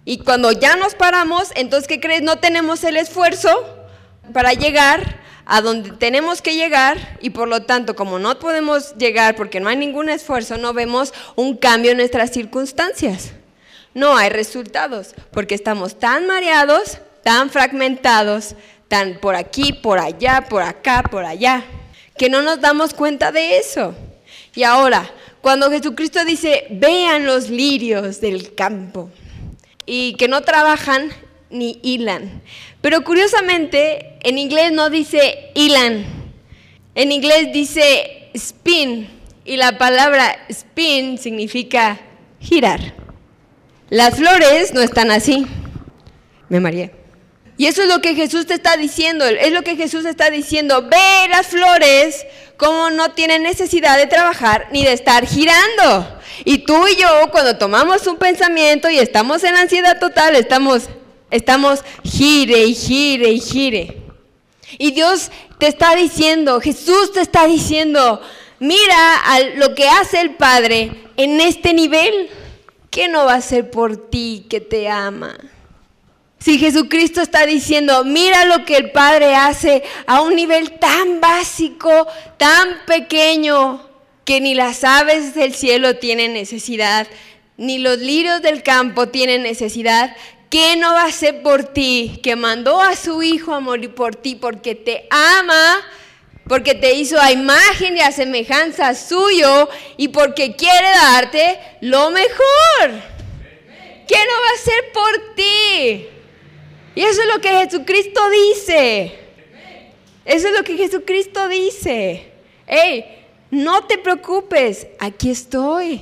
Y 0.05 0.19
cuando 0.19 0.51
ya 0.51 0.75
nos 0.75 0.93
paramos, 0.93 1.51
entonces, 1.55 1.87
¿qué 1.87 1.99
crees? 1.99 2.21
No 2.21 2.37
tenemos 2.37 2.83
el 2.83 2.95
esfuerzo 2.95 3.49
para 4.31 4.53
llegar 4.53 5.19
a 5.45 5.61
donde 5.61 5.91
tenemos 5.91 6.41
que 6.41 6.55
llegar 6.55 7.17
y 7.21 7.31
por 7.31 7.47
lo 7.47 7.63
tanto, 7.63 7.95
como 7.95 8.19
no 8.19 8.37
podemos 8.39 8.95
llegar 8.97 9.35
porque 9.35 9.59
no 9.59 9.69
hay 9.69 9.77
ningún 9.77 10.09
esfuerzo, 10.09 10.57
no 10.57 10.73
vemos 10.73 11.13
un 11.35 11.57
cambio 11.57 11.91
en 11.91 11.97
nuestras 11.97 12.31
circunstancias. 12.31 13.31
No 13.95 14.15
hay 14.15 14.29
resultados 14.29 15.15
porque 15.31 15.55
estamos 15.55 15.97
tan 15.97 16.27
mareados, 16.27 16.99
tan 17.23 17.49
fragmentados, 17.49 18.55
tan 18.87 19.19
por 19.19 19.35
aquí, 19.35 19.73
por 19.73 19.99
allá, 19.99 20.45
por 20.47 20.61
acá, 20.61 21.03
por 21.09 21.25
allá, 21.25 21.63
que 22.17 22.29
no 22.29 22.41
nos 22.41 22.61
damos 22.61 22.93
cuenta 22.93 23.31
de 23.31 23.57
eso. 23.57 23.95
Y 24.53 24.63
ahora, 24.63 25.09
cuando 25.41 25.71
Jesucristo 25.71 26.25
dice, 26.25 26.67
vean 26.69 27.25
los 27.25 27.49
lirios 27.49 28.19
del 28.21 28.53
campo, 28.55 29.09
y 29.85 30.15
que 30.15 30.27
no 30.27 30.41
trabajan 30.41 31.09
ni 31.49 31.79
hilan. 31.83 32.41
Pero 32.81 33.03
curiosamente, 33.03 34.17
en 34.21 34.37
inglés 34.37 34.71
no 34.71 34.89
dice 34.89 35.51
hilan, 35.53 36.05
en 36.95 37.11
inglés 37.11 37.49
dice 37.53 38.29
spin, 38.33 39.09
y 39.45 39.57
la 39.57 39.77
palabra 39.77 40.35
spin 40.49 41.17
significa 41.17 41.99
girar. 42.39 42.93
Las 43.89 44.15
flores 44.15 44.73
no 44.73 44.81
están 44.81 45.11
así. 45.11 45.45
Me 46.49 46.59
mareé. 46.59 46.91
Y 47.57 47.67
eso 47.67 47.83
es 47.83 47.87
lo 47.87 48.01
que 48.01 48.15
Jesús 48.15 48.45
te 48.45 48.53
está 48.53 48.75
diciendo, 48.75 49.25
es 49.25 49.51
lo 49.51 49.61
que 49.61 49.77
Jesús 49.77 50.05
está 50.05 50.29
diciendo. 50.29 50.83
Ve 50.83 51.27
las 51.29 51.47
flores 51.47 52.25
como 52.57 52.89
no 52.89 53.11
tienen 53.11 53.43
necesidad 53.43 53.97
de 53.97 54.07
trabajar 54.07 54.67
ni 54.71 54.83
de 54.83 54.93
estar 54.93 55.25
girando. 55.25 56.19
Y 56.43 56.59
tú 56.59 56.87
y 56.87 56.95
yo, 56.97 57.07
cuando 57.31 57.57
tomamos 57.57 58.07
un 58.07 58.17
pensamiento 58.17 58.89
y 58.89 58.99
estamos 58.99 59.43
en 59.43 59.55
ansiedad 59.55 59.99
total, 59.99 60.35
estamos, 60.35 60.89
estamos 61.31 61.79
gire 62.03 62.65
y 62.65 62.75
gire 62.75 63.29
y 63.29 63.39
gire. 63.39 64.01
Y 64.77 64.91
Dios 64.91 65.31
te 65.57 65.67
está 65.67 65.95
diciendo, 65.95 66.59
Jesús 66.59 67.13
te 67.13 67.21
está 67.21 67.47
diciendo, 67.47 68.21
mira 68.59 69.17
a 69.25 69.39
lo 69.55 69.73
que 69.75 69.87
hace 69.87 70.19
el 70.19 70.31
Padre 70.35 70.91
en 71.15 71.39
este 71.39 71.73
nivel. 71.73 72.29
¿Qué 72.89 73.07
no 73.09 73.25
va 73.25 73.33
a 73.33 73.37
hacer 73.37 73.71
por 73.71 74.09
ti 74.09 74.45
que 74.49 74.61
te 74.61 74.87
ama? 74.89 75.37
Si 76.45 76.59
Jesucristo 76.59 77.21
está 77.23 77.47
diciendo, 77.47 78.03
mira 78.03 78.45
lo 78.45 78.65
que 78.65 78.77
el 78.77 78.91
Padre 78.91 79.33
hace 79.33 79.81
a 80.05 80.21
un 80.21 80.35
nivel 80.35 80.77
tan 80.77 81.19
básico, 81.19 82.05
tan 82.37 82.85
pequeño, 82.85 83.83
que 84.25 84.39
ni 84.39 84.53
las 84.53 84.83
aves 84.83 85.33
del 85.33 85.55
cielo 85.55 85.95
tienen 85.95 86.33
necesidad, 86.33 87.07
ni 87.57 87.79
los 87.79 87.97
lirios 87.97 88.43
del 88.43 88.61
campo 88.61 89.07
tienen 89.07 89.41
necesidad, 89.41 90.15
¿qué 90.51 90.75
no 90.75 90.93
va 90.93 91.05
a 91.05 91.07
hacer 91.07 91.41
por 91.41 91.63
ti? 91.63 92.19
Que 92.21 92.35
mandó 92.35 92.79
a 92.79 92.95
su 92.95 93.23
Hijo 93.23 93.51
a 93.51 93.59
morir 93.59 93.95
por 93.95 94.15
ti 94.15 94.35
porque 94.35 94.75
te 94.75 95.07
ama, 95.09 95.83
porque 96.47 96.75
te 96.75 96.93
hizo 96.93 97.19
a 97.19 97.31
imagen 97.31 97.97
y 97.97 98.01
a 98.01 98.11
semejanza 98.11 98.93
suyo 98.93 99.67
y 99.97 100.09
porque 100.09 100.55
quiere 100.55 100.89
darte 100.89 101.59
lo 101.81 102.11
mejor. 102.11 103.01
¿Qué 104.07 104.15
no 104.15 104.41
va 104.43 104.49
a 104.51 104.59
hacer 104.59 104.91
por 104.93 105.35
ti? 105.35 106.09
Y 106.95 107.01
eso 107.01 107.21
es 107.21 107.27
lo 107.33 107.41
que 107.41 107.49
Jesucristo 107.49 108.21
dice. 108.29 109.19
Eso 110.23 110.47
es 110.47 110.57
lo 110.57 110.63
que 110.63 110.77
Jesucristo 110.77 111.47
dice. 111.49 112.31
Hey, 112.65 113.05
no 113.51 113.83
te 113.83 113.97
preocupes, 113.97 114.87
aquí 114.99 115.29
estoy. 115.29 116.01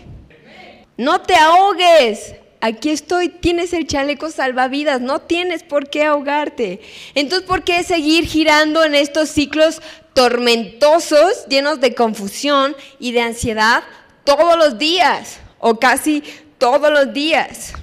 No 0.95 1.21
te 1.21 1.35
ahogues, 1.35 2.35
aquí 2.61 2.91
estoy. 2.91 3.29
Tienes 3.29 3.73
el 3.73 3.87
chaleco 3.87 4.29
salvavidas, 4.29 5.01
no 5.01 5.19
tienes 5.19 5.63
por 5.63 5.89
qué 5.89 6.03
ahogarte. 6.03 6.79
Entonces, 7.15 7.47
¿por 7.47 7.63
qué 7.63 7.83
seguir 7.83 8.25
girando 8.25 8.83
en 8.83 8.95
estos 8.95 9.29
ciclos 9.29 9.81
tormentosos, 10.13 11.45
llenos 11.49 11.81
de 11.81 11.95
confusión 11.95 12.75
y 12.99 13.11
de 13.11 13.21
ansiedad 13.21 13.83
todos 14.23 14.57
los 14.57 14.77
días 14.77 15.39
o 15.59 15.79
casi 15.79 16.23
todos 16.59 16.91
los 16.91 17.11
días? 17.13 17.73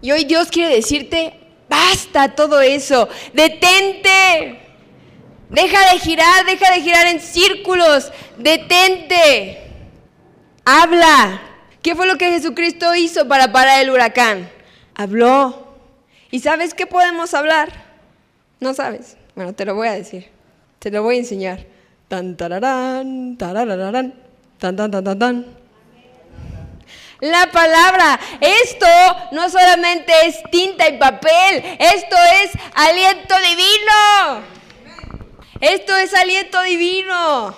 Y 0.00 0.12
hoy 0.12 0.24
Dios 0.24 0.48
quiere 0.48 0.74
decirte, 0.74 1.41
basta 1.72 2.34
todo 2.34 2.60
eso, 2.60 3.08
detente. 3.32 4.60
Deja 5.48 5.92
de 5.92 5.98
girar, 5.98 6.44
deja 6.44 6.70
de 6.70 6.82
girar 6.82 7.06
en 7.06 7.20
círculos, 7.20 8.12
detente. 8.36 9.58
Habla. 10.64 11.40
¿Qué 11.82 11.96
fue 11.96 12.06
lo 12.06 12.16
que 12.16 12.30
Jesucristo 12.30 12.94
hizo 12.94 13.26
para 13.26 13.52
parar 13.52 13.82
el 13.82 13.90
huracán? 13.90 14.48
Habló. 14.94 15.74
¿Y 16.30 16.40
sabes 16.40 16.74
qué 16.74 16.86
podemos 16.86 17.34
hablar? 17.34 17.72
No 18.60 18.72
sabes. 18.74 19.16
Bueno, 19.34 19.52
te 19.54 19.64
lo 19.64 19.74
voy 19.74 19.88
a 19.88 19.92
decir. 19.92 20.28
Te 20.78 20.90
lo 20.90 21.02
voy 21.02 21.16
a 21.16 21.18
enseñar. 21.20 21.66
Tan 22.08 22.36
tararán, 22.36 23.36
tarararán, 23.38 24.14
tan 24.58 24.76
tan 24.76 24.90
tan 24.90 25.04
tan 25.04 25.18
tan. 25.18 25.61
La 27.22 27.46
palabra, 27.52 28.18
esto 28.40 28.84
no 29.30 29.48
solamente 29.48 30.12
es 30.24 30.42
tinta 30.50 30.88
y 30.88 30.98
papel, 30.98 31.62
esto 31.78 32.16
es 32.42 32.50
aliento 32.74 33.34
divino. 33.48 34.42
Esto 35.60 35.96
es 35.96 36.12
aliento 36.14 36.60
divino. 36.62 37.54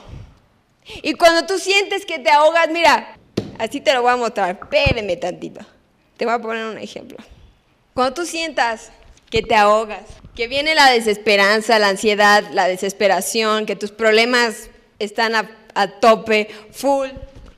Y 1.00 1.14
cuando 1.14 1.46
tú 1.46 1.58
sientes 1.58 2.04
que 2.04 2.18
te 2.18 2.30
ahogas, 2.30 2.68
mira, 2.68 3.16
así 3.58 3.80
te 3.80 3.94
lo 3.94 4.02
voy 4.02 4.12
a 4.12 4.16
mostrar. 4.16 4.58
Espérenme 4.60 5.16
tantito. 5.16 5.64
Te 6.18 6.26
voy 6.26 6.34
a 6.34 6.40
poner 6.40 6.66
un 6.66 6.76
ejemplo. 6.76 7.16
Cuando 7.94 8.12
tú 8.12 8.26
sientas 8.26 8.92
que 9.30 9.40
te 9.40 9.54
ahogas, 9.54 10.02
que 10.36 10.46
viene 10.46 10.74
la 10.74 10.90
desesperanza, 10.90 11.78
la 11.78 11.88
ansiedad, 11.88 12.44
la 12.50 12.68
desesperación, 12.68 13.64
que 13.64 13.76
tus 13.76 13.92
problemas 13.92 14.68
están 14.98 15.34
a, 15.34 15.50
a 15.74 15.88
tope, 16.00 16.50
full, 16.70 17.08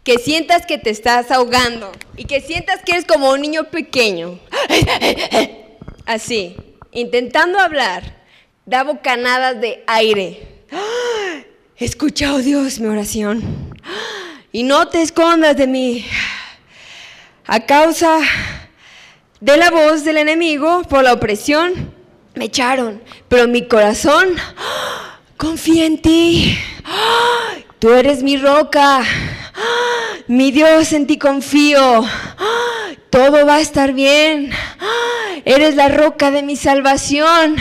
que 0.07 0.19
sientas 0.19 0.67
que 0.67 0.79
te 0.79 0.91
estás 0.91 1.33
ahogando 1.33 1.91
y 2.17 2.27
que 2.27 2.41
sientas 2.41 2.81
que 2.85 2.93
eres 2.93 3.05
como 3.05 3.33
un 3.33 3.41
niño 3.41 3.65
pequeño. 3.65 4.39
Así, 6.07 6.57
intentando 6.93 7.59
hablar 7.59 8.15
da 8.65 8.85
bocanadas 8.85 9.61
de 9.61 9.83
aire. 9.89 10.63
He 11.77 11.85
escuchado, 11.85 12.39
Dios, 12.39 12.79
mi 12.79 12.87
oración. 12.87 13.43
Y 14.53 14.63
no 14.63 14.89
te 14.89 15.03
escondas 15.03 15.57
de 15.57 15.67
mí. 15.67 16.07
A 17.47 17.67
causa 17.67 18.21
de 19.41 19.57
la 19.59 19.71
voz 19.71 20.03
del 20.05 20.17
enemigo, 20.17 20.83
por 20.85 21.03
la 21.03 21.13
opresión, 21.13 21.93
me 22.35 22.47
echaron. 22.47 23.03
Pero 23.29 23.49
mi 23.49 23.67
corazón 23.67 24.29
confía 25.37 25.85
en 25.85 26.01
ti. 26.01 26.57
Tú 27.81 27.93
eres 27.93 28.23
mi 28.23 28.39
roca. 28.39 29.05
Mi 30.29 30.51
Dios, 30.51 30.93
en 30.93 31.07
ti 31.07 31.19
confío. 31.19 32.05
Todo 33.11 33.47
va 33.47 33.57
a 33.57 33.61
estar 33.61 33.93
bien. 33.93 34.51
Eres 35.45 35.77
la 35.77 35.89
roca 35.89 36.33
de 36.33 36.43
mi 36.43 36.57
salvación. 36.57 37.57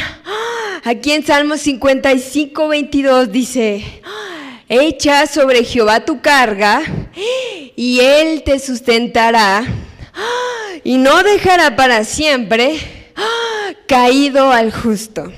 Aquí 0.83 1.11
en 1.11 1.23
Salmo 1.23 1.57
55, 1.57 2.67
22 2.67 3.31
dice, 3.31 4.01
echa 4.67 5.27
sobre 5.27 5.63
Jehová 5.63 6.05
tu 6.05 6.21
carga 6.21 6.81
y 7.75 7.99
él 7.99 8.41
te 8.43 8.57
sustentará 8.57 9.63
y 10.83 10.97
no 10.97 11.21
dejará 11.21 11.75
para 11.75 12.03
siempre 12.03 12.79
caído 13.87 14.51
al 14.51 14.71
justo. 14.71 15.31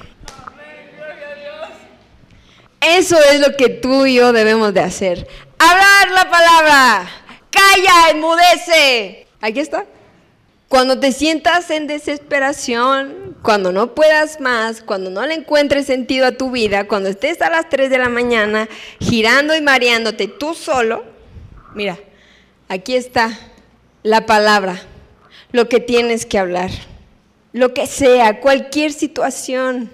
Eso 2.80 3.17
es 3.34 3.41
lo 3.41 3.57
que 3.57 3.67
tú 3.67 4.05
y 4.05 4.15
yo 4.15 4.32
debemos 4.32 4.73
de 4.73 4.80
hacer. 4.80 5.28
Hablar 5.60 6.12
la 6.12 6.30
palabra. 6.30 7.10
Calla, 7.49 8.12
enmudece. 8.12 9.28
Aquí 9.41 9.60
está. 9.60 9.86
Cuando 10.68 10.99
te 10.99 11.14
sientas 11.14 11.72
en 11.72 11.88
desesperación, 11.88 13.38
cuando 13.41 13.72
no 13.72 13.95
puedas 13.95 14.41
más, 14.41 14.82
cuando 14.82 15.10
no 15.10 15.26
le 15.26 15.34
encuentres 15.34 15.86
sentido 15.86 16.28
a 16.28 16.34
tu 16.34 16.51
vida, 16.51 16.88
cuando 16.88 17.08
estés 17.08 17.41
a 17.41 17.49
las 17.49 17.70
3 17.70 17.89
de 17.89 17.97
la 17.97 18.10
mañana 18.10 18.68
girando 18.99 19.55
y 19.55 19.62
mareándote 19.62 20.28
tú 20.28 20.53
solo, 20.53 21.05
mira, 21.74 21.97
aquí 22.68 22.95
está 22.95 23.39
la 24.03 24.26
palabra, 24.26 24.82
lo 25.53 25.70
que 25.70 25.80
tienes 25.80 26.26
que 26.26 26.38
hablar, 26.38 26.70
lo 27.53 27.74
que 27.74 27.88
sea, 27.88 28.41
cualquier 28.41 28.91
situación, 28.91 29.89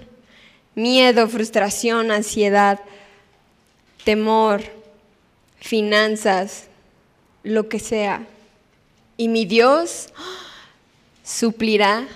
miedo, 0.74 1.28
frustración, 1.28 2.10
ansiedad, 2.10 2.80
temor, 4.04 4.62
finanzas, 5.64 6.66
lo 7.42 7.70
que 7.70 7.78
sea. 7.78 8.26
Y 9.16 9.28
mi 9.28 9.46
Dios 9.46 10.10
suplirá 11.22 12.06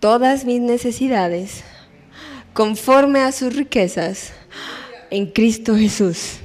todas 0.00 0.44
mis 0.44 0.60
necesidades 0.60 1.62
conforme 2.52 3.20
a 3.20 3.30
sus 3.30 3.54
riquezas 3.54 4.32
en 5.10 5.26
Cristo 5.26 5.76
Jesús. 5.76 6.40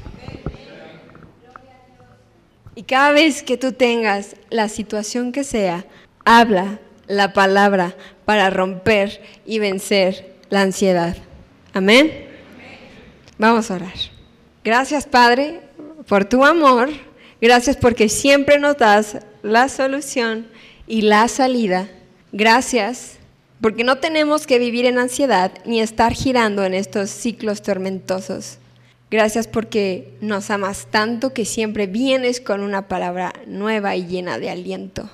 Y 2.75 2.83
cada 2.83 3.11
vez 3.11 3.41
que 3.41 3.57
tú 3.57 3.71
tengas 3.71 4.35
la 4.51 4.69
situación 4.69 5.31
que 5.31 5.43
sea, 5.43 5.83
habla 6.23 6.79
la 7.07 7.33
palabra 7.33 7.95
para 8.23 8.51
romper 8.51 9.19
y 9.47 9.57
vencer 9.57 10.35
la 10.51 10.61
ansiedad. 10.61 11.17
Amén. 11.73 12.27
Vamos 13.39 13.71
a 13.71 13.75
orar. 13.75 13.95
Gracias 14.63 15.07
Padre 15.07 15.66
por 16.07 16.25
tu 16.25 16.45
amor. 16.45 16.89
Gracias 17.39 17.77
porque 17.77 18.09
siempre 18.09 18.59
nos 18.59 18.77
das 18.77 19.17
la 19.43 19.69
solución 19.69 20.47
y 20.87 21.01
la 21.01 21.27
salida. 21.27 21.89
Gracias, 22.31 23.17
porque 23.61 23.83
no 23.83 23.97
tenemos 23.97 24.47
que 24.47 24.59
vivir 24.59 24.85
en 24.85 24.97
ansiedad 24.97 25.51
ni 25.65 25.81
estar 25.81 26.13
girando 26.13 26.63
en 26.63 26.73
estos 26.73 27.09
ciclos 27.09 27.61
tormentosos. 27.61 28.57
Gracias 29.09 29.47
porque 29.47 30.13
nos 30.19 30.49
amas 30.49 30.87
tanto 30.91 31.33
que 31.33 31.45
siempre 31.45 31.87
vienes 31.87 32.41
con 32.41 32.61
una 32.61 32.87
palabra 32.87 33.33
nueva 33.45 33.95
y 33.95 34.05
llena 34.05 34.37
de 34.37 34.49
aliento. 34.49 35.09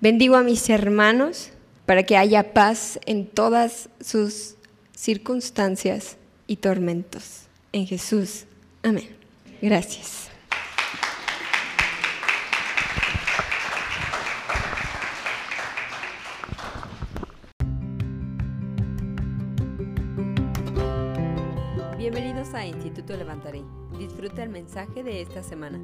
Bendigo 0.00 0.36
a 0.36 0.42
mis 0.42 0.70
hermanos 0.70 1.50
para 1.86 2.04
que 2.04 2.16
haya 2.16 2.52
paz 2.52 3.00
en 3.04 3.26
todas 3.26 3.88
sus 4.00 4.54
circunstancias 4.94 6.16
y 6.46 6.56
tormentos. 6.56 7.42
En 7.72 7.86
Jesús. 7.86 8.44
Amén. 8.82 9.08
Gracias. 9.60 10.21
Instituto 22.66 23.16
Levantaré. 23.16 23.62
Disfruta 23.98 24.42
el 24.42 24.50
mensaje 24.50 25.02
de 25.02 25.20
esta 25.22 25.42
semana. 25.42 25.80